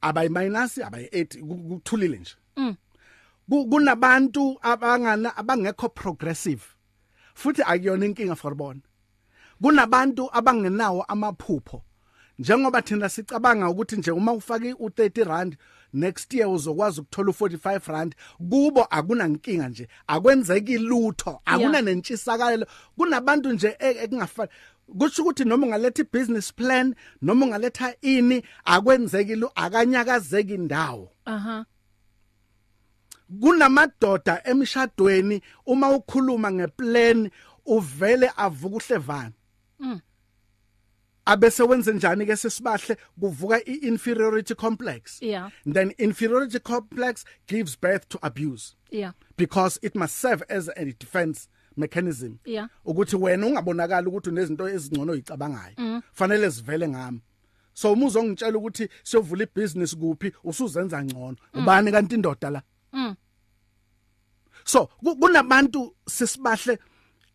Abayi 0.00 0.28
minus 0.28 0.78
abayi 0.78 1.06
8 1.06 1.42
kuthulile 1.68 2.18
nje 2.18 2.34
Mm. 2.56 2.76
Ku- 3.50 3.66
kunabantu 3.68 4.58
abangana 4.62 5.36
abangekho 5.36 5.88
progressive 5.88 6.62
futhi 7.34 7.62
akuyona 7.62 8.06
inkinga 8.06 8.36
for 8.36 8.54
bona 8.54 8.80
kunabantu 9.62 10.28
abangenawo 10.32 11.02
amaphupho 11.02 11.82
njengoba 12.38 12.82
thina 12.82 13.08
sicabanga 13.08 13.68
ukuthi 13.70 13.96
nje 13.96 14.10
uma 14.10 14.32
ufake 14.32 14.72
u30 14.72 15.24
rand 15.24 15.56
next 15.92 16.34
year 16.34 16.48
uzokwazi 16.48 17.00
ukuthola 17.00 17.32
u45 17.32 17.92
rand 17.92 18.14
kubo 18.50 18.84
akunankinga 18.84 19.68
nje 19.68 19.88
akwenzeki 20.06 20.78
lutho 20.78 21.40
akuna 21.44 21.70
Yeah. 21.70 21.84
nentshisakalo 21.84 22.66
kunabantu 22.96 23.52
nje 23.52 23.76
e- 23.78 24.04
ekungafani 24.04 24.50
kusho 24.98 25.22
ukuthi 25.22 25.44
noma 25.44 25.66
ungaletha 25.66 26.03
ibusiness 26.03 26.53
plan 26.55 26.94
noma 27.22 27.46
ungaletha 27.46 27.94
ini 28.03 28.42
akwenzeki 28.64 29.35
lu 29.37 29.50
akanyakazeki 29.55 30.55
indawo 30.55 31.11
aha. 31.24 31.66
Kunamadoda 33.40 34.42
emshadweni 34.44 35.42
uma 35.66 35.90
ukhuluma 35.90 36.50
ngeplan 36.53 37.31
uvele 37.66 38.31
avuka 38.37 38.76
uhlevana 38.76 39.33
Mm. 39.81 40.00
abese 41.24 41.62
wenze 41.62 41.92
njani 41.92 42.26
ke 42.26 42.37
sesibahle? 42.37 42.96
Kuvuka 43.20 43.64
i-inferiority 43.64 44.55
complex. 44.55 45.22
Yeah. 45.22 45.50
Then 45.64 45.94
inferiority 45.98 46.59
complex 46.59 47.24
gives 47.46 47.76
birth 47.76 48.09
to 48.09 48.18
abuse. 48.22 48.74
Yeah. 48.90 49.12
Because 49.38 49.79
it 49.83 49.94
must 49.94 50.16
serve 50.16 50.42
as 50.50 50.68
a 50.76 50.85
defense. 50.85 51.48
Mechanism. 51.80 52.32
Yeah. 52.44 52.68
Ukuthi 52.84 53.16
wena 53.16 53.46
ungabonakala 53.46 54.08
ukuthi 54.08 54.28
unezinto 54.30 54.68
ezingcono 54.68 55.12
uyicabangayo 55.12 55.74
fanele 56.12 56.48
zivele 56.48 56.88
ngami. 56.88 57.20
So 57.74 57.92
uma 57.92 58.06
uzongitshela 58.06 58.58
ukuthi 58.58 58.88
siyovula 59.02 59.44
ibusiness 59.44 59.96
kuphi 59.96 60.32
usuzenza 60.44 61.04
ngcono. 61.04 61.36
Ubani 61.54 61.92
kanti 61.92 62.14
indoda 62.14 62.50
la? 62.50 62.62
Mm. 62.92 63.14
So 64.64 64.86
ku- 64.86 65.16
kunabantu 65.16 65.94
sisibahle 66.08 66.78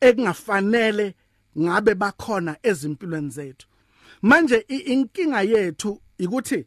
ekungafanele 0.01 1.15
ngabe 1.60 1.95
bakhona 1.95 2.58
ezimpilweni 2.63 3.29
zethu. 3.29 3.67
Manje 4.21 4.58
inkinga 4.67 5.41
yethu 5.41 6.01
ikuthi 6.17 6.65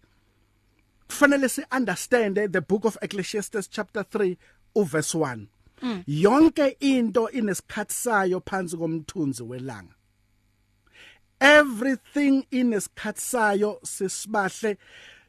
kufanele 1.09 1.49
si 1.49 1.63
understand 1.77 2.53
the 2.53 2.61
book 2.61 2.85
of 2.85 2.97
ecclesiastes 3.03 3.69
chapter 3.71 4.03
3 4.03 4.37
uverse 4.75 5.19
1 5.19 5.47
yonke 6.07 6.77
into 6.81 7.31
inesikhathi 7.31 7.95
sayo 7.95 8.41
phansi 8.41 8.77
komthunzi 8.77 9.43
welanga. 9.43 9.95
Everything 11.41 12.47
inesikhathi 12.51 13.21
sayo 13.21 13.81
sisibahle 13.83 14.77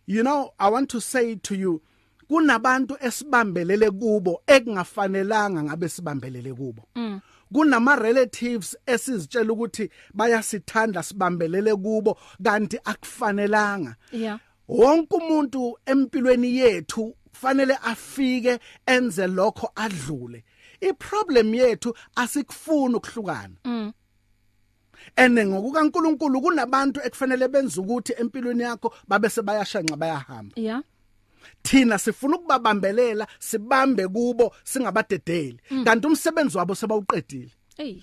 you 0.08 0.24
know 0.24 0.54
i 0.60 0.70
want 0.72 0.90
to 0.90 1.00
say 1.00 1.36
to 1.36 1.56
you 1.56 1.82
kunabantu 2.30 2.98
esibambelele 3.00 3.92
kubo 3.92 4.42
ekungafanelanga 4.48 5.64
ngabe 5.64 5.90
sibambelele 5.90 6.54
kubo. 6.54 6.84
Kunama 7.54 7.96
relatives 7.96 8.78
esizitshela 8.86 9.54
ukuthi 9.54 9.90
bayasithanda 10.14 11.04
sibambelele 11.04 11.76
kubo 11.76 12.18
kanti 12.44 12.80
akufanelanga. 12.86 13.96
Yeah. 14.12 14.40
Wonke 14.68 15.16
umuntu 15.16 15.80
empilweni 15.86 16.58
yethu 16.58 17.16
fanele 17.42 17.76
afike 17.76 18.60
enze 18.86 19.28
lokho 19.28 19.72
adlule. 19.76 20.44
Iproblem 20.82 21.54
yethu 21.56 21.96
asikufuni 22.16 22.96
ukuhlukana. 22.96 23.56
Mm. 23.66 23.94
Ene 25.16 25.46
ngokukaNkuluNkulu 25.46 26.42
kunabantu 26.42 27.00
ekufanele 27.04 27.48
benze 27.48 27.80
ukuthi 27.82 28.14
empilweni 28.22 28.64
yakho 28.64 28.94
babe 29.08 29.30
sebayashanqa 29.30 29.96
bayahamba. 29.96 30.54
Yeah. 30.56 30.84
Thina 31.64 31.98
sifuna 31.98 32.38
ukubabambelela 32.38 33.28
sibambe 33.40 34.08
kubo 34.08 34.56
singabadedeli. 34.64 35.60
Kanti 35.86 36.08
umsebenzi 36.08 36.58
wabo 36.58 36.76
sebawuqedile. 36.76 37.52
Hey. 37.78 38.02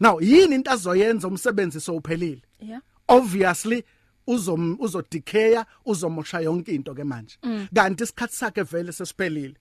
Now 0.00 0.20
yini 0.20 0.54
into 0.54 0.70
azoyenza 0.70 1.28
umsebenzi 1.28 1.80
sowuphelile? 1.80 2.42
Yeah. 2.60 2.80
Obviously 3.08 3.84
uzom 4.28 4.76
uzodicaya 4.80 5.66
uzomosha 5.86 6.40
yonke 6.40 6.74
into 6.74 6.94
ke 6.94 7.04
manje 7.04 7.38
kanti 7.74 8.04
isikhathi 8.04 8.36
sakhe 8.36 8.62
vele 8.62 8.92
sesiphelile. 8.92 9.56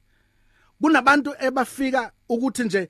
Kunabantu 0.82 1.34
ebafika 1.40 2.12
ukuthi 2.30 2.64
nje 2.64 2.90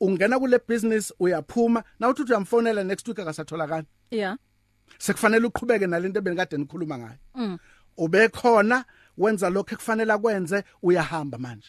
ungena 0.00 0.38
kule 0.38 0.58
business 0.68 1.14
uyaphuma 1.20 1.84
nawuthi 2.00 2.22
uyamfonela 2.22 2.84
next 2.84 3.08
week 3.08 3.18
akasatholakala 3.18 3.84
yeah. 4.10 4.36
Sekufanele 4.98 5.46
uqhubeke 5.46 5.86
nalento 5.86 6.18
ebenikade 6.18 6.56
nikhuluma 6.56 6.98
ngayo. 6.98 7.18
Mm. 7.34 7.58
Ube 7.96 8.28
khona 8.28 8.84
wenza 9.18 9.50
lokho 9.50 9.74
ekufanele 9.74 10.12
akwenze 10.12 10.64
uyahamba 10.82 11.38
manje. 11.38 11.68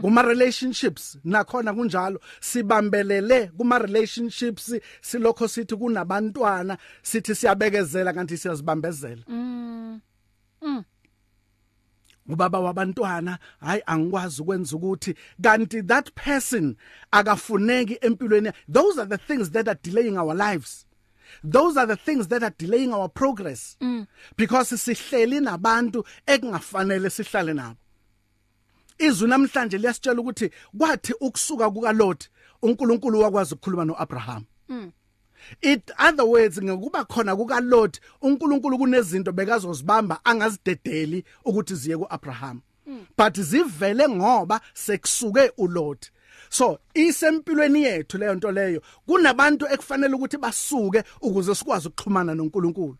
Kuma 0.00 0.22
relationships 0.22 1.18
nakhona 1.24 1.72
kunjalo. 1.74 2.18
Sibambelele 2.40 3.50
kuma 3.56 3.78
relationships 3.78 4.74
silokho 5.00 5.48
sithi 5.48 5.76
kunabantwana 5.76 6.78
sithi 7.02 7.34
siyabekezela 7.34 8.12
kanti 8.12 8.36
siyazibambezela. 8.36 9.22
Mm. 9.28 10.00
Ubaba 12.28 12.60
wabantwana 12.60 13.38
hayi 13.60 13.82
angikwazi 13.86 14.42
ukwenza 14.42 14.76
ukuthi 14.76 15.14
kanti 15.42 15.82
that 15.82 16.10
person 16.14 16.76
akafuneki 17.12 17.98
empilweni. 18.00 18.52
Those 18.72 19.00
are 19.00 19.08
the 19.08 19.18
things 19.18 19.50
that 19.50 19.68
are 19.68 19.78
delaying 19.82 20.18
our 20.18 20.34
lives. 20.34 20.86
Those 21.44 21.76
are 21.76 21.86
the 21.86 21.96
things 21.96 22.28
that 22.28 22.42
are 22.42 22.54
delaying 22.58 22.92
our 22.92 23.08
progress. 23.08 23.76
Mm. 23.80 24.06
because 24.36 24.70
sihleli 24.76 25.40
nabantu 25.40 26.04
ekungafanele 26.26 27.10
sihlale 27.10 27.54
nabo. 27.54 27.76
Izwi 28.98 29.28
namhlanje 29.28 29.78
liyasitshela 29.78 30.20
ukuthi 30.20 30.50
kwathi 30.78 31.14
ukusuka 31.20 31.70
kukaLot 31.70 32.28
uNkulunkulu 32.62 33.20
wakwazi 33.20 33.54
ukukhuluma 33.54 33.84
noAbraham. 33.84 34.44
It 35.60 35.90
other 35.98 36.24
words 36.24 36.62
ngekuba 36.62 37.04
khona 37.04 37.36
kukaLot 37.36 38.00
uNkulunkulu 38.22 38.78
kunezinto 38.78 39.32
bekazozibamba 39.32 40.20
angazidedeli 40.24 41.24
ukuthi 41.44 41.74
ziye 41.74 41.96
kuAbraham. 41.96 42.60
But 43.18 43.40
zivele 43.40 44.08
ngoba 44.08 44.60
sekusuke 44.74 45.52
uLot 45.58 46.10
so 46.50 46.78
isempilweni 46.94 47.82
yethu 47.82 48.18
leyo 48.18 48.34
nto 48.34 48.52
leyo 48.52 48.82
kunabantu 49.06 49.66
ekufanele 49.70 50.14
ukuthi 50.14 50.36
basuke 50.38 51.02
ukuze 51.20 51.54
sikwazi 51.54 51.88
ukuxhumana 51.88 52.34
noNkulunkulu. 52.34 52.96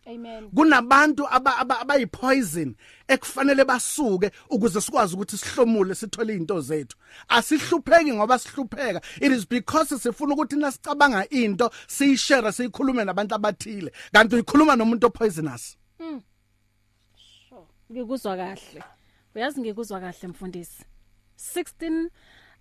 Kunabantu 0.55 1.27
aba- 1.27 1.57
aba- 1.57 1.79
abayipoison 1.79 2.75
ekufanele 3.07 3.65
basuke 3.65 4.31
ukuze 4.49 4.81
sikwazi 4.81 5.15
ukuthi 5.15 5.37
sihlomule 5.37 5.95
sithole 5.95 6.33
izinto 6.33 6.61
zethu. 6.61 6.97
Asihlupheki 7.27 8.13
ngoba 8.13 8.39
sihlupheka. 8.39 9.01
It 9.21 9.31
is 9.31 9.45
because 9.47 9.99
sifuna 9.99 10.33
ukuthi 10.35 10.55
nasicabanga 10.55 11.29
into 11.29 11.69
siyishare 11.87 12.51
siyikhulume 12.51 13.05
nabantu 13.05 13.35
abathile. 13.35 13.91
Kanti 14.11 14.35
uyikhuluma 14.35 14.75
nomuntu 14.75 15.07
opoisonous? 15.07 15.77
Ngikuzwa 17.91 18.37
kahle. 18.37 18.83
Uyazi 19.35 19.61
ngikuzwa 19.61 19.99
kahle 19.99 20.27
mfundisi. 20.27 20.83
16 21.37 22.09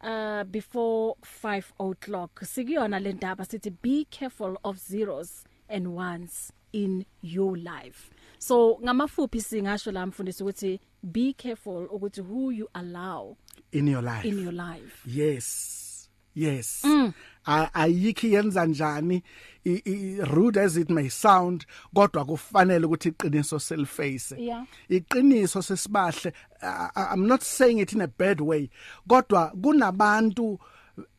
uh 0.03 0.45
before 0.45 1.17
5 1.23 1.73
o'clock. 1.81 2.41
Sikuyona 2.45 3.01
le 3.01 3.13
ndaba 3.13 3.45
sithi 3.45 3.71
be 3.83 4.07
careful 4.11 4.57
of 4.65 4.79
zeros 4.79 5.45
and 5.69 5.89
ones 5.89 6.53
in 6.73 7.05
your 7.23 7.57
life. 7.57 8.11
So 8.39 8.79
ngamafuphi 8.83 9.41
singasho 9.41 9.93
la 9.93 10.07
mfundisi 10.07 10.43
ukuthi 10.43 10.81
be 11.03 11.33
careful 11.33 11.89
ukuthi 11.91 12.21
who 12.23 12.51
you 12.51 12.69
allow 12.75 13.37
in 13.73 13.89
your 13.89 14.03
life. 14.03 14.29
in 14.29 14.39
your 14.39 14.53
life. 14.53 15.03
Yes. 15.07 16.09
Yes. 16.35 16.83
Mm. 16.85 17.15
Ayikho 17.47 18.27
yenza 18.27 18.67
njani? 18.67 19.23
Rude 20.35 20.61
as 20.61 20.77
it 20.77 20.91
may 20.91 21.09
sound 21.09 21.67
kodwa 21.95 22.25
kufanele 22.25 22.87
ukuthi 22.87 23.09
iqiniso 23.09 23.59
seliface 23.59 24.37
Yeah. 24.39 24.65
iqiniso 24.89 25.63
sesibahle 25.63 26.33
i'm 27.13 27.27
not 27.27 27.43
saying 27.43 27.79
it 27.81 27.93
in 27.93 28.01
a 28.01 28.07
bad 28.07 28.41
way 28.41 28.71
kodwa 29.09 29.53
kunabantu 29.63 30.59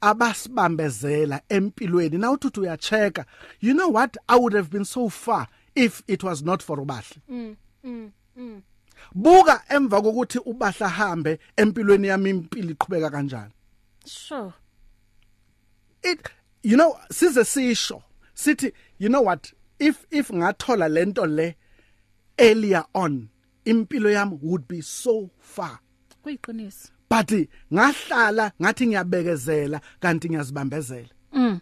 abasibambezela 0.01 1.41
empilweni. 1.49 2.17
Now 2.17 2.33
uthi 2.33 2.59
uyacheka 2.59 3.25
you 3.59 3.73
know 3.73 3.89
what? 3.89 4.17
I 4.29 4.37
would 4.37 4.53
have 4.53 4.69
been 4.69 4.85
so 4.85 5.09
far 5.09 5.47
if 5.75 6.03
it 6.07 6.23
was 6.23 6.41
not 6.41 6.63
for 6.63 6.77
ubahle. 6.77 7.17
Mm 7.29 7.55
mm 7.83 8.11
mm. 8.37 8.61
Buka 9.15 9.61
emva 9.69 10.01
kokuthi 10.01 10.39
ubahla 10.45 10.89
hambe 10.89 11.39
empilweni 11.57 12.07
yami 12.07 12.29
impilo 12.29 12.71
iqhubeka 12.71 13.09
kanjani. 13.09 13.51
Sure. 14.05 14.53
It 16.07 16.29
you 16.63 16.77
know 16.77 16.97
size 17.11 17.37
sisho. 17.37 18.01
Sithi 18.35 18.71
you 18.97 19.09
know 19.09 19.21
what? 19.21 19.53
If 19.79 20.05
if 20.11 20.29
ngathola 20.29 20.89
lento 20.89 21.25
le 21.25 21.55
earlier 22.39 22.85
on 22.93 23.29
impilo 23.65 24.09
yami 24.09 24.39
would 24.41 24.67
be 24.67 24.81
so 24.81 25.29
far. 25.39 25.79
Kuyiqiniso. 26.23 26.91
But 27.09 27.27
ngahlala 27.71 28.51
ngathi 28.61 28.87
ngiyabekezela 28.87 29.81
kanti 30.01 30.29
ngiyazibambezela. 30.29 31.09
Mm. 31.33 31.61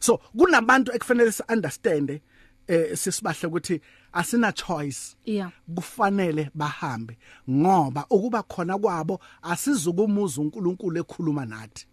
So 0.00 0.20
kunabantu 0.36 0.92
ekufanele 0.92 1.32
si 1.32 1.42
understand 1.48 2.20
eh 2.68 2.96
sisibahle 2.96 3.48
ukuthi 3.48 3.80
asina 4.12 4.52
choice. 4.52 5.16
Yeah. 5.24 5.50
Kufanele 5.74 6.50
bahambe 6.54 7.18
ngoba 7.50 8.06
ukuba 8.10 8.42
khona 8.42 8.78
kwabo 8.78 9.20
asizukumuza 9.42 10.40
uNkulunkulu 10.40 10.98
ekhuluma 11.00 11.46
nathi. 11.46 11.86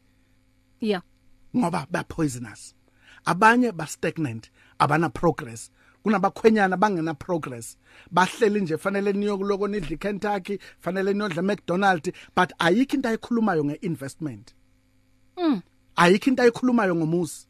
Yeah. 0.82 1.02
Ngoba 1.56 1.88
ba 1.90 2.04
poisonous. 2.04 2.74
Abanye 3.26 3.72
ba 3.72 3.88
stagnant 3.88 4.50
abana 4.80 5.10
progress. 5.10 5.72
Kunabakhwenyana 6.04 6.78
bangena 6.78 7.14
progress. 7.14 7.78
Bahleli 8.12 8.62
nje 8.62 8.78
fanele 8.78 9.14
niyokuloko 9.14 9.68
nidla 9.68 9.98
Kentucky 9.98 10.60
fanele 10.80 11.14
niyodla 11.14 11.42
McDonald 11.42 12.14
but 12.36 12.52
ayikho 12.60 12.96
into 12.96 13.10
ayikhulumayo 13.10 13.64
ngeinvestment. 13.64 14.54
Mm 15.38 15.62
ayikho 15.96 16.30
into 16.30 16.44
ayikhulumayo 16.44 16.96
ngomuzi. 16.96 17.48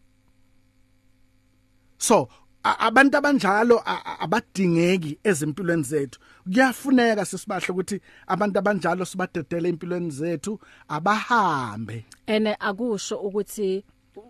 So 1.98 2.30
abantu 2.64 3.18
abanjalo 3.18 3.80
a- 3.86 4.02
a- 4.06 4.20
abadingeki 4.20 5.20
ezimpilweni 5.24 5.84
zethu. 5.84 6.20
Kuyafuneka 6.44 7.26
sisibahle 7.26 7.68
ukuthi 7.70 8.02
abantu 8.28 8.60
abanjalo 8.60 9.06
sibadedele 9.06 9.70
empilweni 9.70 10.12
zethu 10.12 10.60
abahambe. 10.88 12.06
Ene 12.28 12.56
akusho 12.60 13.16
ukuthi 13.18 13.84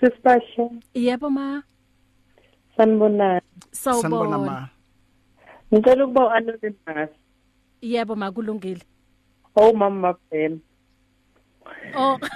Sisipashe 0.00 0.70
yebo 0.94 1.30
ma. 1.30 1.62
Sanibonani. 2.76 3.40
sanibona. 3.72 4.02
Sawubona. 4.02 4.38
Ma. 4.38 4.68
Ngicela 5.74 6.04
ukuba 6.04 6.34
anonymous. 6.34 7.10
yebo 7.82 8.16
makulungile 8.16 8.82
Oh 9.56 9.72
mama 9.72 10.00
mabhema. 10.30 10.58
oh. 11.96 12.18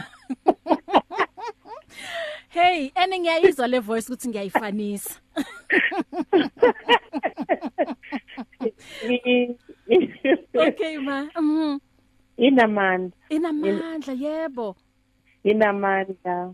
Hey 2.49 2.91
ene 2.95 3.19
ngiyayizwa 3.19 3.67
le 3.69 3.79
voice 3.79 4.13
ukuthi 4.13 4.29
ngiyayifanisa. 4.29 5.21
I- 5.37 5.45
okay 10.55 10.99
ma 11.07 11.29
mhm 11.37 11.79
Inamandla, 12.37 13.13
inamandla 13.29 14.13
yebo 14.15 14.77
inamandla. 15.45 16.53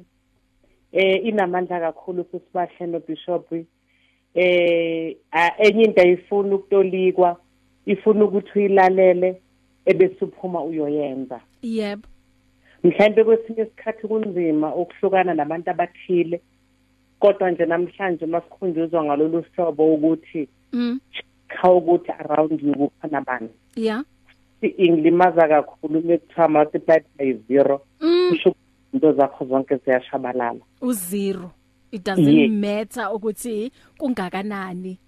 Eh 0.93 1.25
inamandla 1.25 1.81
kakhulu 1.81 2.25
sisibahle 2.31 2.87
no 2.87 3.01
Bishop. 3.01 3.53
Eh 4.35 5.17
a- 5.33 5.55
enye 5.59 5.85
into 5.85 6.01
ayifuna 6.03 6.55
ukutolikwa, 6.55 7.41
ifuna 7.87 8.25
ukuthi 8.25 8.59
uyilalele 8.59 9.43
ebese 9.87 10.25
uphuma 10.25 10.63
uyoyenza. 10.65 11.41
yebo 11.63 12.09
mhlawumbe 12.85 13.25
kwesinye 13.25 13.63
isikhathi 13.63 14.07
kunzima 14.09 14.75
ukuhlukana 14.75 15.35
nabantu 15.35 15.71
abathile 15.71 16.41
kodwa 17.19 17.51
nje 17.51 17.67
namhlanje 17.67 18.27
masikhunjuzwa 18.27 19.05
ngalolu 19.05 19.45
hlobo 19.55 19.95
ukuthi 19.95 20.49
mm. 20.73 21.01
cha 21.63 21.73
ukuthi 21.73 22.13
around 22.13 22.63
you 22.63 22.75
kukhona 22.75 23.19
abantu 23.19 23.55
yeah 23.77 24.05
ingilimaza 24.63 25.49
kakhulu 25.49 26.01
bekuthiwa 26.01 26.49
multiplied 26.49 27.05
by 27.19 27.33
zero 27.33 27.81
mm. 28.01 28.29
kusho 28.31 28.49
ukuthi 28.51 28.67
into 28.93 29.13
zakho 29.13 29.45
zonke 29.45 29.77
ziyashabalala. 29.77 30.61
Uzero 30.81 31.51
it 31.93 32.03
doesn't 32.03 32.29
Yes. 32.29 32.51
matter 32.51 33.11
ukuthi 33.15 33.73
kungakanani. 33.99 34.99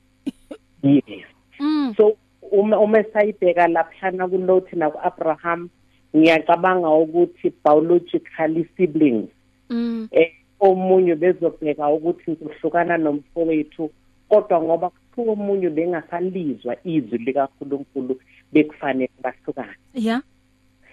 Yes. 0.82 1.26
Mm. 1.60 1.94
So 1.96 2.16
uma 2.52 2.78
uma 2.78 3.04
sayibheka 3.12 3.68
laphana 3.68 4.28
kuLothi 4.28 4.76
nakuAbraham 4.76 5.68
ngiyacabanga 6.16 6.88
ukuthi 6.88 7.52
biologically 7.64 8.68
siblings 8.76 9.30
mm. 9.70 10.08
eh 10.12 10.32
omunye 10.60 11.14
bezobheka 11.14 11.88
ukuthi 11.88 12.30
ngizohlukana 12.30 12.98
nomfowethu 12.98 13.90
kodwa 14.28 14.62
ngoba 14.62 14.90
kuthiwa 14.90 15.32
omunye 15.32 15.70
bengasalizwa 15.70 16.76
izwi 16.84 17.18
likaNkuluNkulu 17.18 18.20
bekufanele 18.52 19.10
bahlukane. 19.22 19.76
Yeah 19.94 20.22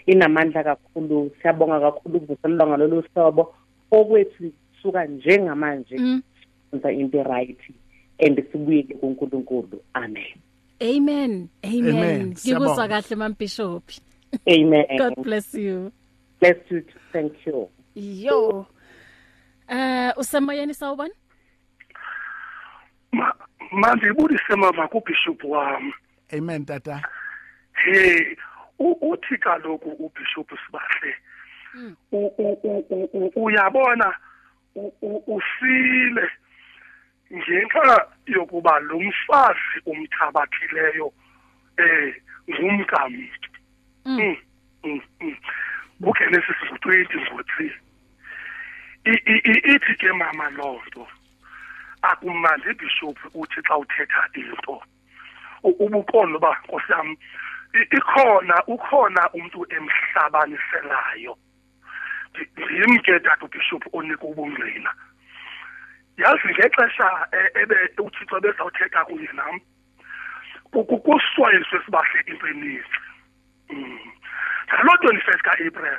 inamandla 0.06 0.64
kakhulu 0.64 1.32
siyabonga 1.42 1.80
kakhulu 1.80 2.18
ukuvuselelwa 2.18 2.68
ngalolu 2.68 3.04
hlobo. 3.14 3.54
Okwethu 3.92 4.52
suka 4.82 5.06
njengamanje 5.06 5.98
mm. 5.98 6.22
senza 6.72 6.92
into 6.92 7.24
right 7.24 7.60
and 8.20 8.44
sibuyele 8.52 8.96
kuNkulunkulu. 8.96 9.82
Amen. 9.94 10.36
Amen. 10.82 11.50
Amen. 11.64 11.96
Amen. 11.96 12.28
ngikuzwa 12.28 12.36
Siyabonga. 12.36 12.88
kahle 12.88 13.16
mambishop 13.16 13.84
amen. 14.48 14.86
God 14.98 15.24
bless 15.24 15.54
you. 15.54 15.92
Bless 16.40 16.58
you 16.70 16.82
too. 16.82 17.00
thank 17.14 17.34
you. 17.46 17.70
Yo. 17.96 18.66
Eh 19.68 20.14
usemoyeni 20.18 20.74
sawubona? 20.74 21.14
Ma- 23.12 23.34
manje 23.72 24.08
ibulise 24.08 24.56
mama 24.56 24.88
kubishop 24.88 25.44
wami. 25.44 25.94
Amen 26.34 26.66
tata. 26.66 27.02
Hey 27.74 28.36
uthi 28.80 29.38
kaloku 29.38 29.90
ubishop 29.90 30.50
sibahle. 30.66 31.16
U- 32.12 33.32
uyabona? 33.36 34.14
Usile. 35.28 36.30
Ngenxa 37.34 38.08
yokuba 38.28 38.80
lo 38.80 39.00
mfazi 39.00 39.82
umthabathileyo 39.86 41.14
eh 41.78 42.16
ngumkami 42.50 43.32
Mm, 44.06 44.36
mm, 44.84 45.02
mm. 45.22 45.36
ugenesis 46.02 46.56
20 46.82 47.06
ngo3 47.20 47.52
I- 47.64 47.72
i- 47.72 47.72
i- 47.72 47.78
ithi 49.06 49.96
ke 50.00 50.12
mama 50.14 50.50
lonto 50.50 51.08
akumandi 52.02 52.74
bishop 52.80 53.18
uthi 53.34 53.62
xa 53.62 53.78
uthetha 53.78 54.28
into 54.36 54.82
U- 55.64 55.78
ubuqondo 55.86 56.40
ba 56.40 56.54
nkosiyami 56.64 57.18
i- 57.74 57.88
ikhona 57.98 58.56
ukhona 58.68 59.30
umuntu 59.34 59.66
emhlabaniselayo. 59.70 61.34
Ndi- 62.34 62.50
ndim 62.58 63.00
ke 63.02 63.20
tata 63.20 63.46
ubishop 63.46 63.84
onika 63.94 64.26
ubungqina. 64.26 64.92
Yazi 66.18 66.48
ngexesha 66.54 67.28
e- 67.34 67.52
ebe 67.62 67.76
uthixo 67.98 68.40
bezawuthetha 68.42 69.06
kunye 69.06 69.30
nam 69.34 69.60
ku- 70.72 70.86
ku- 70.86 71.02
kuswayiswe 71.02 71.82
sibahle 71.86 72.22
into 72.28 72.48
eninzi 72.48 73.00
Mm. 73.70 74.00
ngaloo 74.70 74.98
twenty-first 75.02 75.42
ka-april. 75.42 75.98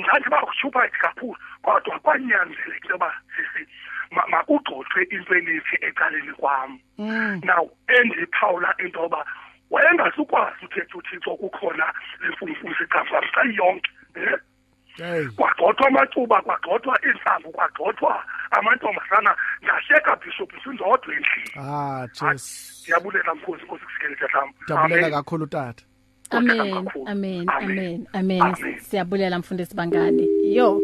Ngathi 0.00 0.30
bakushuphayithi 0.30 0.98
kakhulu 0.98 1.36
kodwa 1.62 1.98
kwanyanzeleka 1.98 2.76
into 2.76 2.88
yoba 2.90 3.14
sisi 3.36 3.62
ma- 4.10 4.26
makugxothwe 4.26 5.02
into 5.10 5.34
elithi 5.34 5.76
ecaleni 5.80 6.32
kwam 6.32 6.78
now 7.44 7.70
endiphawula 7.88 8.74
into 8.78 9.00
yoba 9.02 9.24
wayengasukwazi 9.70 10.64
uthetha 10.64 10.98
uthixo 10.98 11.36
kukhona 11.36 11.92
lemfumfusi 12.20 12.82
iqhafaza 12.84 13.42
yonke 13.52 13.90
eh? 14.14 14.38
Hey. 14.96 15.26
Kwagxothwa 15.26 15.86
amacuba 15.88 16.42
kwagxothwa 16.42 16.98
intsangu 17.02 17.50
kwagxothwa 17.52 18.24
amantombazana 18.50 19.36
ngahleka 19.64 20.16
bishop 20.16 20.52
sindodwa 20.64 21.14
endlini. 21.14 21.50
Ah 21.58 22.06
Hayi, 22.20 22.32
just 22.32 22.46
siyabulela 22.84 23.34
mkhosi 23.34 23.62
inkosi 23.62 23.84
kusikele 23.84 24.16
tatam 24.16 24.52
dabulela 24.68 25.10
kakhulu 25.10 25.46
tata. 25.46 25.84
Amen. 26.36 26.88
Amen. 27.06 27.46
Amen. 27.62 28.06
Amen. 28.12 28.54
Siyabulela 28.90 29.38
mfundisi 29.38 29.74
bangani. 29.74 30.28
Yo. 30.54 30.80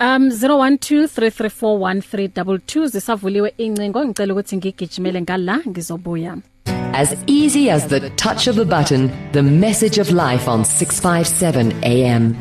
Um 0.00 0.28
0123341322 0.28 2.86
zisavuliwe 2.86 3.54
incingo 3.58 4.04
ngicela 4.04 4.32
ukuthi 4.32 4.56
ngigijimele 4.56 5.22
ngala 5.22 5.60
ngizobuya. 5.68 6.36
As 6.92 7.16
easy 7.26 7.70
as 7.70 7.86
the 7.86 8.10
touch 8.10 8.48
of 8.48 8.58
a 8.58 8.64
button, 8.64 9.10
the 9.32 9.42
message 9.42 10.00
of 10.00 10.10
life 10.10 10.50
on 10.50 10.64
657 10.64 11.72
AM. 11.82 12.34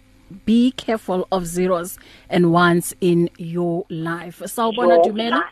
be 0.45 0.71
careful 0.75 1.25
of 1.31 1.43
zeros 1.45 1.99
and 2.29 2.45
ones 2.53 2.95
in 3.01 3.29
your 3.37 3.83
life. 3.89 4.45
Sawubona 4.47 4.97
Dumela. 5.03 5.43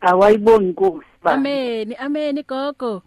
awayiboni 0.00 0.68
inkosi 0.68 1.06
ba 1.22 1.32
Amen. 1.32 1.94
Amen 1.98 2.42
gogo. 2.48 3.02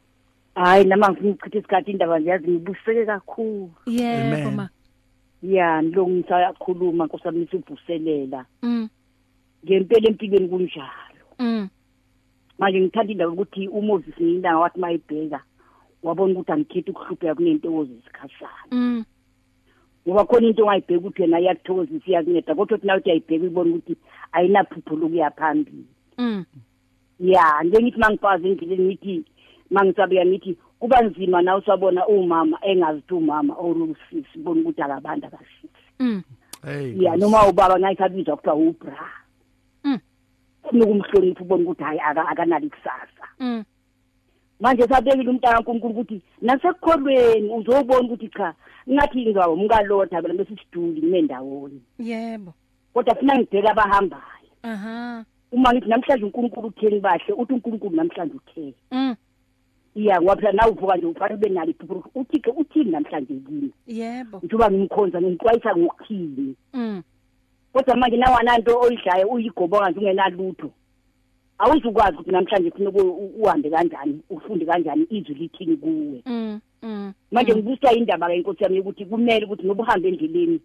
hayi 0.56 0.86
nama 0.86 1.10
ngifuna 1.12 1.32
ukuchitha 1.32 1.58
isikhathi 1.60 1.92
indaba 1.92 2.20
ngiyazi 2.22 2.48
ngibuseke 2.52 3.06
kakhulu 3.06 3.72
Yebo 3.86 4.36
Amen. 4.48 4.68
Ma. 5.42 5.54
ya 5.56 5.82
lo 5.82 6.08
ngisayakhuluma 6.08 7.06
nkosami 7.06 7.48
sivuselela 7.48 8.46
Mm. 8.64 8.90
ngempela 9.66 10.08
empilweni 10.10 10.48
kunjalo 10.48 11.26
Mm. 11.40 11.70
manje 12.60 12.82
ngithanda 12.82 13.12
indaba 13.12 13.32
ukuthi 13.32 13.68
uMoses 13.68 14.16
ngiyindanga 14.16 14.60
wathi 14.60 14.80
mayibheka 14.80 15.44
wabona 16.04 16.34
ukuthi 16.34 16.52
angikhethi 16.52 16.92
ukuhlupheka 16.92 17.36
kunentokozo 17.36 17.94
isikhashana 17.94 18.72
Mm. 18.72 19.06
ngoba 20.08 20.26
khona 20.26 20.48
into 20.48 20.64
ongayibheki 20.64 20.98
ukuthi 20.98 21.22
yena 21.22 21.40
iyakuthokozisa 21.40 22.08
iyakunceda 22.08 22.56
kodwa 22.56 22.78
uthi 22.78 22.88
nawe 22.88 23.00
uthi 23.00 23.12
ayibheka 23.12 23.46
ubone 23.46 23.72
ukuthi 23.72 23.96
ayinaphupho 24.32 24.96
lokuya 24.96 25.32
phambili 25.32 25.86
Mm. 26.18 26.46
ya 27.20 27.64
njengithi 27.64 28.00
mangifazi 28.00 28.48
endleleni 28.48 28.84
ngithi 28.86 29.26
mangisabeka 29.70 30.26
ngithi 30.26 30.58
kuba 30.82 31.02
nzima 31.02 31.42
na 31.42 31.56
usabona 31.56 32.08
umama 32.08 32.58
engazithi 32.62 33.14
umama 33.14 33.54
or 33.54 33.78
usisi 33.78 34.38
bona 34.42 34.62
ukuthi 34.62 34.82
akabantu 34.82 35.28
akasisi 35.28 35.70
Mm. 36.00 36.22
hey 36.66 36.98
ya 37.04 37.16
noma 37.18 37.48
ubaba 37.48 37.80
ngayikhabizwa 37.80 38.36
kuthiwa 38.38 38.56
ubra 38.56 38.98
Mm. 39.84 40.00
funa 40.70 40.86
ukumhlonipha 40.86 41.42
ubona 41.44 41.64
ukuthi 41.64 41.84
hayi 41.84 42.00
aka- 42.00 42.28
akanalo 42.28 42.66
ikusasa 42.66 43.26
Mm. 43.40 43.64
manje 44.60 44.84
sabekile 44.88 45.30
umntana 45.30 45.62
kaNkulunkulu 45.62 45.94
ukuthi 45.94 46.22
nasekukholweni 46.42 47.50
uzobona 47.54 48.00
ukuthi 48.08 48.28
cha 48.30 48.54
ngathi 48.90 49.26
ngawo 49.30 49.54
umkalotha 49.54 50.22
phela 50.22 50.34
bese 50.34 50.56
siduli 50.56 51.02
nendawoni 51.02 51.82
Yebo. 52.00 52.54
kodwa 52.94 53.16
funa 53.16 53.38
ngibheka 53.38 53.72
abahambayo 53.72 54.50
Aha. 54.64 55.26
uma 55.52 55.74
ngithi 55.74 55.90
namhlanje 55.90 56.26
uNkulunkulu 56.26 56.68
utheni 56.68 57.00
bahle 57.00 57.34
uthi 57.34 57.54
uNkulunkulu 57.54 57.96
namhlanje 57.96 58.34
utheni 58.36 58.74
Mm. 58.92 59.16
Iya 59.96 60.22
ngoba 60.22 60.36
phela 60.36 60.52
nawe 60.52 60.72
uvuka 60.72 60.96
nje 60.98 61.06
ufanele 61.06 61.36
ube 61.36 61.50
nalo 61.50 61.72
iphupho 61.72 62.10
uthixo 62.16 62.52
uthini 62.52 62.92
namhlanje 62.92 63.34
kimi 63.34 63.72
Yebo. 63.88 64.38
njengoba 64.44 64.72
ngimkhonza 64.72 65.22
ngixwayisa 65.22 65.76
ngokuthini 65.76 66.56
Mm. 66.74 67.02
kodwa 67.74 67.96
manje 67.96 68.18
nawananto 68.18 68.80
oyidlayo 68.80 69.28
uyigobonga 69.28 69.90
nje 69.90 70.00
ungenalutho 70.00 70.70
awuzukwazi 71.60 72.18
ukuthi 72.18 72.32
namhlanje 72.32 72.72
funa 72.72 72.90
uhambe 72.90 73.70
kanjani 73.70 74.20
ufunde 74.30 74.66
kanjani 74.66 75.08
izwi 75.10 75.36
lithini 75.36 75.78
kuwe 75.78 76.22
Mm. 76.26 76.60
Mm. 76.84 77.14
manje 77.32 77.56
ngibuswa 77.56 77.94
indaba 77.94 78.28
ke 78.28 78.36
inkosi 78.36 78.64
yami 78.64 78.80
ukuthi 78.80 79.06
kumele 79.06 79.46
ukuthi 79.46 79.66
ngoba 79.66 79.84
uhambe 79.84 80.08
endleleni 80.10 80.60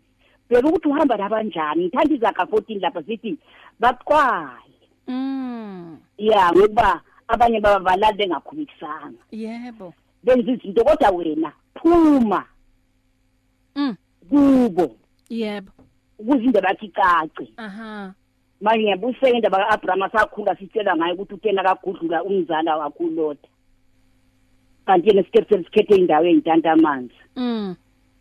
bheka 0.50 0.68
ukuthi 0.68 0.88
uhamba 0.88 1.16
nabanjani 1.16 1.84
ngithanda 1.84 2.14
izakha 2.14 2.42
14 2.46 2.80
lapha 2.80 3.02
sithi 3.02 3.38
baqwaye 3.80 4.76
Mm. 5.08 5.96
ya 6.18 6.52
ngoba 6.52 7.00
abanye 7.28 7.60
baba 7.60 7.80
balali 7.84 8.16
bengakhulekisanga 8.18 9.22
Yebo. 9.32 9.94
benza 10.24 10.52
izinto 10.52 10.84
kodwa 10.84 11.10
wena 11.10 11.52
phuma 11.74 12.44
Mm. 13.76 13.96
kubo 14.28 14.96
Yebo. 15.30 15.72
ukuze 16.18 16.44
indaba 16.44 16.68
yakhe 16.68 16.86
icace 16.86 17.52
Aha. 17.56 18.14
manje 18.60 18.82
ngiyabuseka 18.82 19.30
indaba 19.36 19.58
ka-abraham 19.58 20.10
sakhula 20.12 20.56
sitshela 20.56 20.96
ngayo 20.96 21.14
ukuthi 21.14 21.34
utena 21.34 21.62
kagudlula 21.62 22.24
umzala 22.24 22.76
wakhe 22.76 23.04
ulota 23.04 23.48
kanti 24.86 25.08
yena 25.08 25.22
sikhethe 25.22 25.54
sesikhethe 25.58 25.94
indawo 25.96 26.24
ey'ntanta 26.26 26.72
amanzi 26.72 27.14
Mm. 27.36 27.74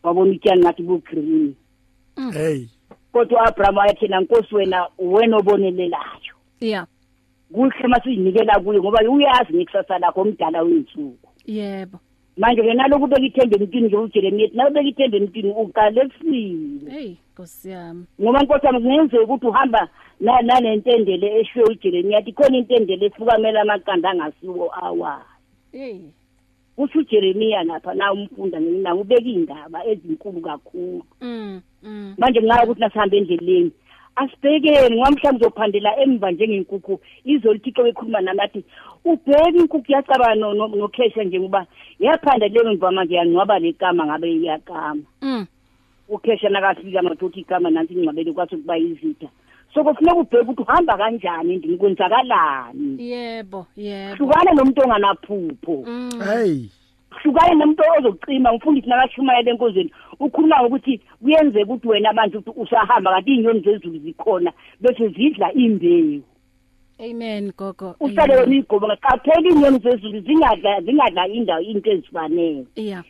wabona 0.04 0.32
utshani 0.32 0.62
ngathi 0.62 0.84
bu-green 0.84 1.56
hey 2.34 2.68
kodwa 3.14 3.42
u-abraham 3.44 3.78
wayethena 3.78 4.20
nkosi 4.22 4.56
wena 4.56 4.88
wena 4.98 5.38
obonelelayo 5.38 6.36
Yeah. 6.60 6.88
Kuhle 7.54 7.88
masiyinikela 7.88 8.60
kuye 8.60 8.80
ngoba 8.80 9.00
uyazi 9.10 9.54
ngekusasa 9.54 10.00
lakho 10.00 10.22
omdala 10.22 10.62
wey'nsuku 10.64 11.30
Yebo. 11.46 12.00
manje-ke 12.38 12.74
naloku 12.74 13.04
ubeka 13.04 13.22
ithembe 13.26 13.56
emntwini 13.56 13.88
nje 13.88 13.98
ujeremiya 13.98 14.46
ethi 14.48 14.58
nawubeka 14.58 14.88
ithembe 14.90 15.18
emntwini 15.18 15.52
uqalekisile 15.52 16.92
Hey, 16.92 17.16
Nkosi 17.34 17.70
yami. 17.70 18.04
ngoba 18.22 18.40
nkosi 18.44 18.66
yami 18.66 18.80
kungenzeka 18.82 19.24
ukuthi 19.24 19.46
uhamba 19.48 19.90
na- 20.20 20.42
nanentendele 20.42 21.40
eshiwe 21.40 21.66
ujeremiya 21.66 22.18
athi 22.20 22.32
khona 22.34 22.58
intendele 22.58 23.06
efukamela 23.06 23.62
amaqanda 23.62 24.10
angasiwo 24.10 24.72
awayo 24.84 25.26
Hey. 25.72 26.00
kusho 26.76 27.00
ujeremiya 27.00 27.64
lapha 27.64 27.94
na 27.94 28.14
umfunda 28.14 28.60
nawe 28.60 29.02
ubeka 29.02 29.22
iy'ndaba 29.30 29.86
ezinkulu 29.86 30.42
kakhulu 30.42 31.04
Mm. 31.22 31.62
Mm. 31.84 32.16
manje 32.18 32.40
kungayo 32.40 32.64
ukuthi 32.64 32.80
nasihambe 32.82 33.18
endleleni 33.18 33.72
asibhekeni 34.16 34.96
ngoba 34.96 35.12
mhlawumbe 35.12 35.46
uzophandela 35.46 36.00
emva 36.00 36.32
njengenkukhu 36.32 37.00
izolithixo 37.26 37.84
bekhuluma 37.84 38.22
nami 38.22 38.42
athi 38.42 38.64
ubheke 39.06 39.58
inkukhu 39.60 39.92
yacabanga 39.92 40.36
no- 40.36 40.54
no- 40.54 40.68
nokhesha 40.68 41.24
nje 41.24 41.40
ngoba 41.40 41.66
yaphanda 42.00 42.48
leyo 42.48 42.74
mva 42.74 42.92
manje 42.92 43.16
yangcwaba 43.16 43.60
le 43.60 43.74
kama 43.74 44.06
ngabe 44.06 44.32
iyakama 44.34 45.02
Mm. 45.22 45.46
ukhesha 46.10 46.50
nakafika 46.50 47.02
mathothi 47.02 47.40
igama 47.40 47.70
nansi 47.70 47.94
ingcwabele 47.94 48.32
kwase 48.34 48.56
kuba 48.58 48.76
yizitha 48.78 49.28
so 49.74 49.84
kufuneka 49.84 50.16
ubheke 50.16 50.38
ukuthi 50.44 50.62
uhamba 50.62 50.98
kanjani 50.98 51.54
endini 51.54 51.78
kwenzakalani 51.78 52.96
Yebo, 53.12 53.66
yebo. 53.78 54.16
hlukana 54.16 54.52
nomuntu 54.54 54.82
onganaphupho 54.82 55.84
Mm. 55.88 56.10
Hey 57.24 57.32
hlukane 57.32 57.56
nomuntu 57.56 57.84
ozocima 57.98 58.52
umfundisi 58.52 58.90
nakashumayela 58.90 59.52
enkozweni 59.52 59.92
ukhuluma 60.20 60.62
ngokuthi 60.62 61.02
kuyenzeka 61.22 61.64
ukuthi 61.74 61.88
wena 61.88 62.10
abantu 62.10 62.38
ukuthi 62.40 62.60
usahamba 62.62 63.12
kanti 63.12 63.32
iy'nyoni 63.32 63.60
zezulu 63.60 64.00
zikhona 64.00 64.52
bese 64.82 65.08
zidla 65.10 65.54
imbewu 65.54 66.22
Amen 67.00 67.52
gogo. 67.58 67.96
usale 68.00 68.34
Amen. 68.34 68.40
wena 68.40 68.52
uyigoba 68.52 68.96
qaphela 68.96 69.50
iy'nyoni 69.50 69.80
zezulu 69.80 70.20
zingadla 70.22 70.82
zingadla 70.82 71.28
indawo 71.28 71.62
into 71.62 71.92
ezifanele 71.92 72.66
Yeah. 72.76 73.04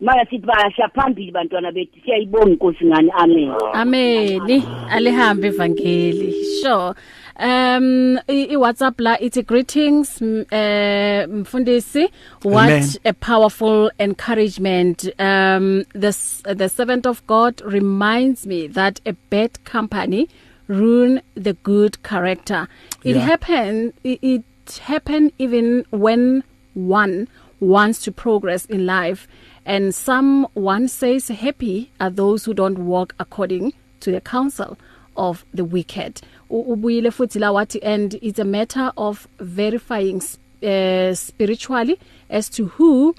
manje 0.00 0.24
sithi 0.30 0.46
basha 0.46 0.88
phambili 0.88 1.30
bantwana 1.32 1.72
bethu 1.72 2.00
siyayibonga 2.04 2.50
inkosi 2.50 2.84
ngani 2.84 3.10
amen 3.16 3.52
Amen. 3.74 4.62
Alihambe 4.90 5.48
ivangeli. 5.48 6.34
Sure. 6.62 6.94
Um 7.38 8.18
i 8.28 8.56
WhatsApp 8.56 9.00
la 9.00 9.16
ithi 9.20 9.42
greetings 9.42 10.20
eh 10.52 11.26
mfundisi 11.28 12.08
what 12.44 12.70
Amen. 12.70 12.88
a 13.04 13.12
powerful 13.14 13.90
encouragement 13.98 15.08
um 15.18 15.84
the 15.94 16.08
s- 16.08 16.42
the 16.44 16.68
servant 16.68 17.06
of 17.06 17.26
God 17.26 17.62
reminds 17.64 18.46
me 18.46 18.66
that 18.68 19.00
a 19.06 19.14
bad 19.30 19.64
company 19.64 20.28
ruin 20.68 21.20
the 21.34 21.54
good 21.54 22.02
character 22.02 22.68
it 23.02 23.16
Yeah. 23.16 23.24
happen 23.24 23.92
it, 24.04 24.18
it 24.22 24.78
happen 24.86 25.32
even 25.38 25.84
when 25.90 26.42
one 26.74 27.28
wants 27.60 28.02
to 28.04 28.12
progress 28.12 28.66
in 28.66 28.84
life 28.86 29.26
and 29.64 29.94
someone 29.94 30.86
says 30.88 31.28
happy 31.28 31.90
are 31.98 32.10
those 32.10 32.44
who 32.44 32.52
don't 32.54 32.78
walk 32.78 33.14
according 33.18 33.72
to 34.00 34.10
the 34.12 34.20
counsel 34.20 34.76
of 35.16 35.44
the 35.54 35.64
wicked. 35.64 36.20
U- 36.50 36.64
ubuyile 36.72 37.10
futhi 37.10 37.38
la 37.40 37.52
wathi 37.52 37.80
and 37.82 38.14
it's 38.22 38.38
a 38.38 38.44
matter 38.44 38.92
of 38.96 39.26
verifying 39.40 40.20
uh, 40.62 41.14
spiritually 41.14 41.98
as 42.30 42.48
to 42.50 42.66
who 42.66 43.14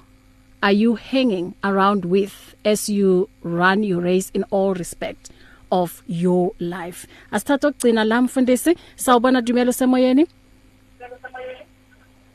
are 0.62 0.72
you 0.72 0.94
hanging 0.94 1.54
around 1.62 2.04
with 2.04 2.54
as 2.64 2.88
you 2.88 3.28
run 3.42 3.82
your 3.84 4.00
race 4.00 4.30
in 4.34 4.44
all 4.50 4.74
respect 4.74 5.30
of 5.70 6.02
your 6.06 6.52
life. 6.58 7.06
Asithatha 7.32 7.68
ukugcina 7.68 8.04
la 8.04 8.22
mfundisi. 8.22 8.76
Sawubona 8.96 9.42
dumelo 9.42 9.72
semoyeni. 9.72 10.26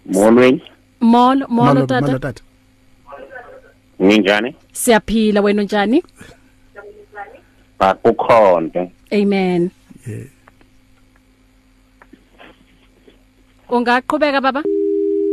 Molweni 0.06 0.62
molo 1.02 1.46
molo 1.48 1.74
Molo 1.74 1.86
tata. 1.86 2.20
tata. 2.20 2.44
ninjani 4.00 4.56
siyaphila 4.74 5.42
wena 5.42 5.64
njani 5.64 6.04
bakukhonto 7.80 8.92
amen. 9.12 9.72
Yeah. 10.08 10.28
ungaqhubeka 13.70 14.42
baba? 14.42 14.64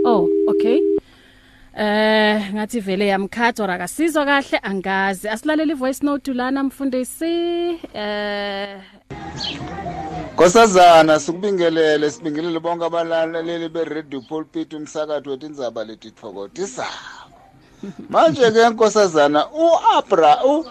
Oh 0.04 0.28
okay. 0.48 0.80
Eh 1.76 2.52
ngathi 2.54 2.80
vele 2.80 3.06
yamkhatha 3.06 3.62
ora 3.64 3.78
kasizwa 3.78 4.24
kahle 4.24 4.58
angazi. 4.62 5.28
Asilalela 5.28 5.72
ivoice 5.72 6.02
note 6.04 6.32
lana 6.34 6.62
mfundisi. 6.64 7.78
Eh 7.94 8.80
Nkosazana 10.34 11.20
sikubingelele 11.20 12.10
sibingelele 12.10 12.60
bonke 12.60 12.84
abalaleli 12.84 13.68
be-radio 13.68 14.20
pulpit 14.20 14.72
umsakathi 14.74 15.28
wethu 15.28 15.46
indzaba 15.46 15.84
letithokotisayo 15.84 16.88
manje 18.10 18.50
ke 18.50 18.68
nkosazana 18.68 19.46
u-abra 19.48 20.44
u- 20.44 20.64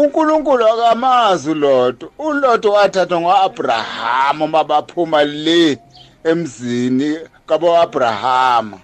unkulunkulu 0.00 0.66
akamazi 0.68 1.50
uloto 1.50 2.10
uloto 2.18 2.72
wathathwa 2.72 3.20
ngo-abrahamu 3.20 4.48
mabaphuma 4.48 5.24
le 5.24 5.78
emzini 6.24 7.18
kabo-abrahama. 7.46 8.78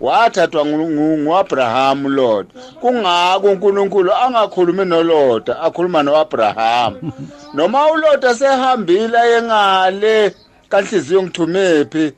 Wathathwa 0.00 0.64
ngu- 0.64 0.90
ngu- 0.90 1.18
ngu-abrahamu 1.18 2.08
loto 2.08 2.50
kungako 2.80 3.46
unkulunkulu 3.46 4.12
angakhulumi 4.14 4.84
noloda 4.84 5.60
akhuluma 5.60 6.02
no-abrahamu 6.02 7.12
noma 7.54 7.90
uloda 7.92 8.34
sehambile 8.34 9.18
yengale 9.32 10.34
kanhliziyo 10.68 11.22
ngithumephi 11.22 12.12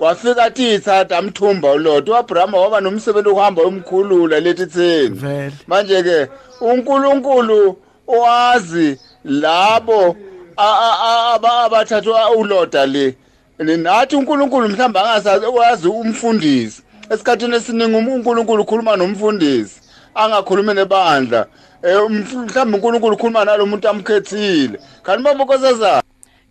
wafika 0.00 0.44
athi 0.44 0.78
thatha 0.78 1.18
amthumba 1.18 1.72
uloda 1.72 2.12
u-abrahama 2.12 2.58
waba 2.60 2.80
nomsebenzi 2.80 3.28
wokuhamba 3.28 3.62
umkhulula 3.62 4.40
lethi 4.40 4.66
theni 4.66 5.22
manje-ke 5.66 6.28
unkulunkulu 6.60 7.76
owazi 8.08 8.98
labo 9.24 10.16
abathathwa 10.56 12.30
uloda 12.30 12.86
le 12.86 13.16
nathi 13.58 14.16
unkulunkulu 14.16 14.68
mhlawumbe 14.68 15.00
angasazi 15.00 15.46
wazi 15.46 15.88
umfundisi. 15.88 16.82
Esikhathini 17.10 17.56
esiningi 17.56 17.96
unkulunkulu 17.96 18.62
ukhuluma 18.62 18.96
nomfundisi 18.96 19.80
angakhulumi 20.14 20.74
nebandla. 20.74 21.46
Um 21.82 22.12
mhlawumbe 22.12 22.76
unkulunkulu 22.76 23.14
ukhuluma 23.14 23.44
nalo 23.44 23.66
muntu 23.66 23.88
amkhethile. 23.88 24.78
Kanti 25.02 25.22
babokosazana 25.22 26.02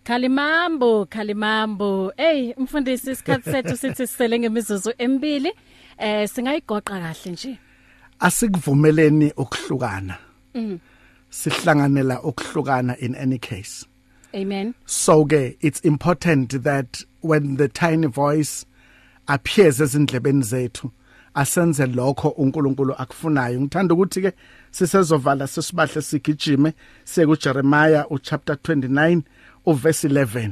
Khalimambo 0.04 1.06
Khalimambo. 1.06 2.12
Hey 2.16 2.54
mfundisi 2.58 3.10
isikhathi 3.10 3.50
sethu 3.52 3.76
sithi 3.76 4.06
sisele 4.06 4.38
ngemizuzu 4.38 4.92
emibili 4.98 5.52
eh 5.98 6.28
singayigoqa 6.28 7.00
kahle 7.00 7.32
nje. 7.32 7.58
Asikuvumeleni 8.20 9.32
ukuhlukana. 9.36 10.18
Sihlanganela 11.30 12.22
ukuhlukana 12.22 12.98
in 12.98 13.14
any 13.14 13.38
case. 13.38 13.86
amen. 14.34 14.74
So 14.86 15.24
ke 15.24 15.56
it's 15.60 15.80
important 15.80 16.62
that 16.62 17.04
when 17.20 17.56
the 17.56 17.68
tiny 17.68 18.06
voice 18.06 18.66
appears 19.28 19.80
ezindlebeni 19.80 20.42
zethu 20.42 20.90
asenze 21.34 21.86
lokho 21.86 22.28
uNkulunkulu 22.28 22.94
akufunayo. 22.94 23.60
Ngithanda 23.60 23.94
ukuthi 23.94 24.22
ke 24.22 24.32
sisezovala 24.70 25.46
sesibahle 25.46 26.02
sigijime. 26.02 26.72
Siye 27.04 27.26
kuJeremiah 27.26 28.06
uchapter 28.10 28.56
29 28.56 29.22
uverse 29.66 30.08
11 30.08 30.50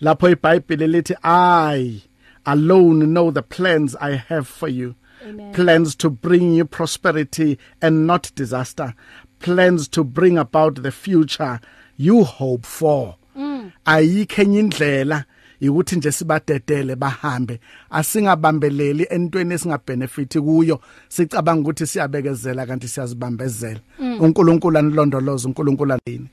lapho 0.00 0.30
iBhayibheli 0.30 0.86
lithi 0.86 1.14
I 1.22 2.02
alone 2.44 3.06
know 3.06 3.30
the 3.30 3.42
plans 3.42 3.96
I 4.00 4.16
have 4.16 4.48
for 4.48 4.68
you. 4.68 4.94
Amen. 5.22 5.52
plans 5.52 5.96
to 5.96 6.10
bring 6.10 6.54
you 6.54 6.64
prosperity 6.64 7.58
and 7.82 8.06
not 8.06 8.30
disaster. 8.34 8.94
Plans 9.40 9.88
to 9.88 10.04
bring 10.04 10.38
about 10.38 10.82
the 10.82 10.92
future 10.92 11.60
you 11.96 12.24
hope 12.24 12.64
for. 12.64 13.16
Ayikho 13.84 14.42
enye 14.42 14.60
indlela 14.60 15.24
ukuthi 15.60 15.96
nje 15.96 16.12
sibadedele 16.12 16.96
bahambe. 16.96 17.60
Asingabambeleli 17.90 19.06
entweni 19.10 19.54
esingabenefiti 19.54 20.40
kuyo. 20.40 20.80
Sicabanga 21.08 21.60
ukuthi 21.60 21.86
siyabekezela 21.86 22.66
kanti 22.66 22.88
siyazibambezela. 22.88 23.80
uNkulunkulu 24.20 24.78
anilondoloza 24.78 25.48
uNkulunkulu 25.48 25.92
anini? 25.92 26.28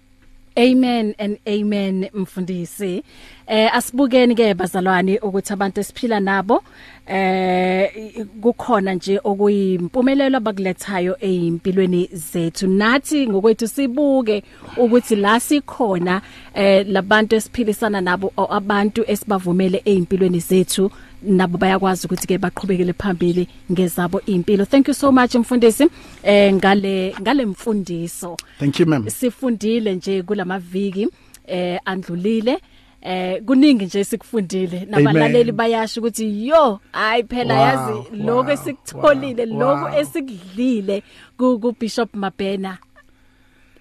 Amen 0.57 1.15
and 1.19 1.37
amen 1.47 2.09
mfundisi. 2.13 3.03
Eh 3.47 3.75
asibukeni 3.75 4.35
ke 4.35 4.53
bazalwane 4.53 5.19
ukuthi 5.19 5.53
abantu 5.53 5.79
esiphila 5.79 6.19
nabo 6.19 6.63
eh 7.07 8.25
kukhona 8.41 8.93
nje 8.93 9.19
okuyimpumelelo 9.23 10.37
abakulethayo 10.37 11.17
ezimpilweni 11.19 12.09
zethu. 12.13 12.67
Nathi 12.67 13.27
ngokwethu 13.27 13.67
sibuke 13.67 14.43
ukuthi 14.77 15.15
la 15.15 15.39
sikhona 15.39 16.21
eh 16.53 16.87
labantu 16.87 17.35
esiphilisana 17.35 18.01
nabo 18.01 18.33
abantu 18.49 19.03
esibavumele 19.07 19.81
ezimpilweni 19.85 20.39
zethu 20.39 20.91
nabo 21.25 21.57
bayakwazi 21.57 22.07
ukuthi 22.07 22.27
ke 22.27 22.37
baqhubekele 22.37 22.93
phambili 22.93 23.47
ngezabo 23.71 24.21
impilo. 24.25 24.65
Thank 24.65 24.87
you 24.87 24.93
so 24.93 25.11
much 25.11 25.35
mfundisi 25.35 25.87
eh 26.23 26.53
ngale 26.53 27.15
ngale 27.21 27.45
mfundiso. 27.45 28.37
thank 28.59 28.79
you 28.79 28.85
ma'am. 28.85 29.09
Sifundile 29.09 29.95
nje 29.95 30.23
kulamaviki 30.23 31.07
eh 31.47 31.79
andlulile 31.85 32.59
eh 33.01 33.41
kuningi 33.45 33.85
nje 33.85 34.03
sikufundile. 34.03 34.85
Nabalaleli 34.89 35.51
bayasho 35.51 36.01
ukuthi 36.01 36.47
yo 36.47 36.79
hayi 36.91 37.23
phela 37.23 37.53
Wow, 37.53 37.63
yazi 37.63 38.23
lokho 38.23 38.41
wow, 38.41 38.51
esikutholile 38.51 39.45
wow, 39.45 39.59
lokho 39.59 39.99
esikudlile 39.99 41.03
ku 41.37 41.75
Bishop 41.79 42.15
Mabena. 42.15 42.77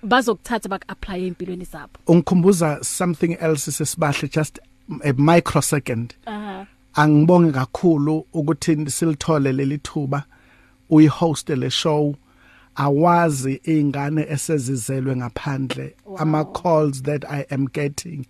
Bazokuthatha 0.03 0.69
bak 0.69 0.85
apply 0.89 1.27
empilweni 1.27 1.65
zabo. 1.65 1.99
Ungikhumbuza 2.07 2.85
something 2.85 3.37
else 3.41 3.71
sesibahle 3.73 4.29
just 4.29 4.59
a 5.03 5.13
microsecond. 5.13 6.15
Aha. 6.27 6.67
Angibonge 6.95 7.53
kakhulu 7.53 8.27
ukuthi 8.33 8.91
silithole 8.91 9.53
leli 9.53 9.79
thuba. 9.79 10.25
Uyihost 10.91 11.49
le 11.49 11.71
show. 11.71 12.17
Awazi 12.77 13.61
ingane 13.65 14.27
esezizelwe 14.31 15.17
ngaphandle 15.17 15.95
ama 16.19 16.45
calls 16.45 17.03
that 17.03 17.25
i 17.31 17.47
am 17.51 17.67
getting. 17.67 18.27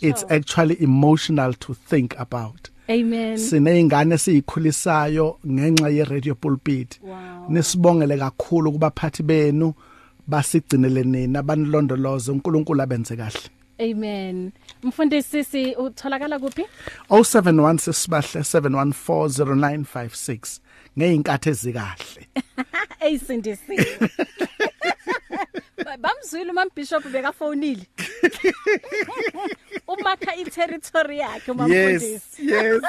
It's 0.00 0.24
actually 0.28 0.76
emotional 0.82 1.54
to 1.54 1.74
think 1.74 2.14
about. 2.18 2.70
Amen. 2.90 3.38
Sineyingane 3.38 4.14
esiyikhulisayo 4.14 5.38
ngenxa 5.46 5.88
ye 5.88 6.04
radio 6.04 6.34
pulpit. 6.34 7.00
Wow. 7.02 7.46
nisibongele 7.48 8.16
kakhulu 8.18 8.72
kubaphathi 8.72 9.22
benu. 9.22 9.74
Basigcinele 10.26 11.04
nina 11.04 11.42
banilondoloze 11.42 12.32
uNkulunkulu 12.32 12.82
abenze 12.82 13.16
kahle. 13.16 13.55
Amen. 13.80 14.52
Mfundisi 14.82 15.44
si 15.44 15.74
utholakala 15.74 16.38
kuphi? 16.38 16.64
071 17.10 17.78
sisibahle 17.78 18.40
7140956 18.40 20.60
ngeinkathi 20.98 21.48
ezikahle. 21.50 22.26
Eyisindisi 23.00 23.76
bamzwile 26.02 26.50
umam 26.50 26.68
bishop 26.74 27.04
bekafonile. 27.12 27.86
Umakha 29.88 30.34
i-territory 30.36 31.18
yakhe 31.18 31.34
yes 31.46 31.48
umfundisi 31.48 32.46
yes. 32.46 32.82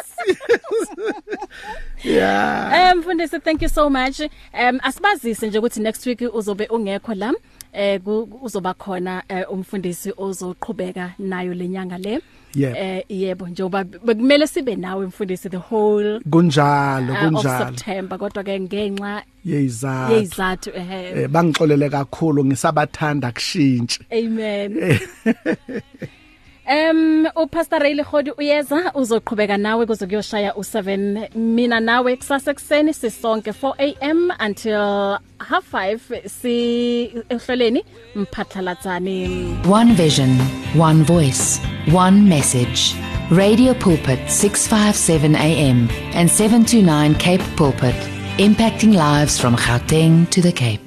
Yeah. 2.03 2.91
Um 2.93 2.99
mfundisi 2.99 3.39
thank 3.39 3.61
you 3.61 3.69
so 3.69 3.89
much. 3.89 4.19
Um 4.19 4.79
asibazise 4.83 5.47
nje 5.47 5.59
ukuthi 5.59 5.79
next 5.79 6.05
week 6.05 6.21
uzobe 6.33 6.67
ungekho 6.67 7.13
la. 7.13 7.33
Eh 7.73 7.99
ku- 8.01 8.29
uzoba 8.41 8.73
khona 8.73 9.23
eh, 9.29 9.45
umfundisi 9.51 10.11
ozoqhubeka 10.17 11.13
nayo 11.19 11.53
lenyanga 11.53 11.97
le. 11.97 12.19
Yebo. 12.55 12.75
Eh 12.77 13.03
yebo 13.09 13.47
njengoba 13.47 13.83
bekumele 13.83 14.47
sibe 14.47 14.75
nawe 14.75 15.05
mfundisi 15.05 15.49
the 15.49 15.57
whole 15.57 16.19
kunjalo 16.29 17.13
uh, 17.13 17.19
of 17.19 17.23
kunjalo 17.33 17.65
September 17.75 18.17
kodwa 18.19 18.43
ke 18.43 18.59
ngenxa 18.59 19.23
yeyizathu 19.45 20.13
yezathu 20.13 20.69
eh 20.75 20.91
eh 21.23 21.27
bangixolele 21.29 21.89
kakhulu 21.89 22.45
ngisabathanda 22.45 23.31
kushintshi 23.31 23.99
amen. 24.11 24.73
Em 26.69 27.25
uPastor 27.35 27.79
Ray 27.79 27.93
Legodi 27.93 28.31
uyeza? 28.37 28.91
Uzoqhubeka 28.95 29.57
nawe 29.57 29.85
kuze 29.85 30.05
kuyoshaya 30.07 30.51
u7 30.51 31.29
mina 31.35 31.79
nawe 31.79 32.15
kusasa 32.15 32.51
ekseni 32.51 32.93
sisonke 32.93 33.51
4am 33.51 34.45
until 34.45 35.17
half 35.39 35.73
5 35.73 36.27
si 36.27 36.53
ehleleni 37.29 37.83
mphatlalatsani 38.15 39.57
One 39.71 39.93
vision, 39.93 40.29
one 40.79 41.03
voice, 41.03 41.61
one 41.95 42.21
message. 42.29 42.95
Radio 43.31 43.73
Pulpit 43.73 44.19
657 44.29 45.35
AM 45.35 45.89
and 46.15 46.29
729 46.29 47.15
Cape 47.15 47.43
Pulpit, 47.55 47.95
impacting 48.37 48.93
lives 48.93 49.39
from 49.39 49.55
Gauteng 49.55 50.29
to 50.29 50.41
the 50.41 50.51
Cape. 50.51 50.86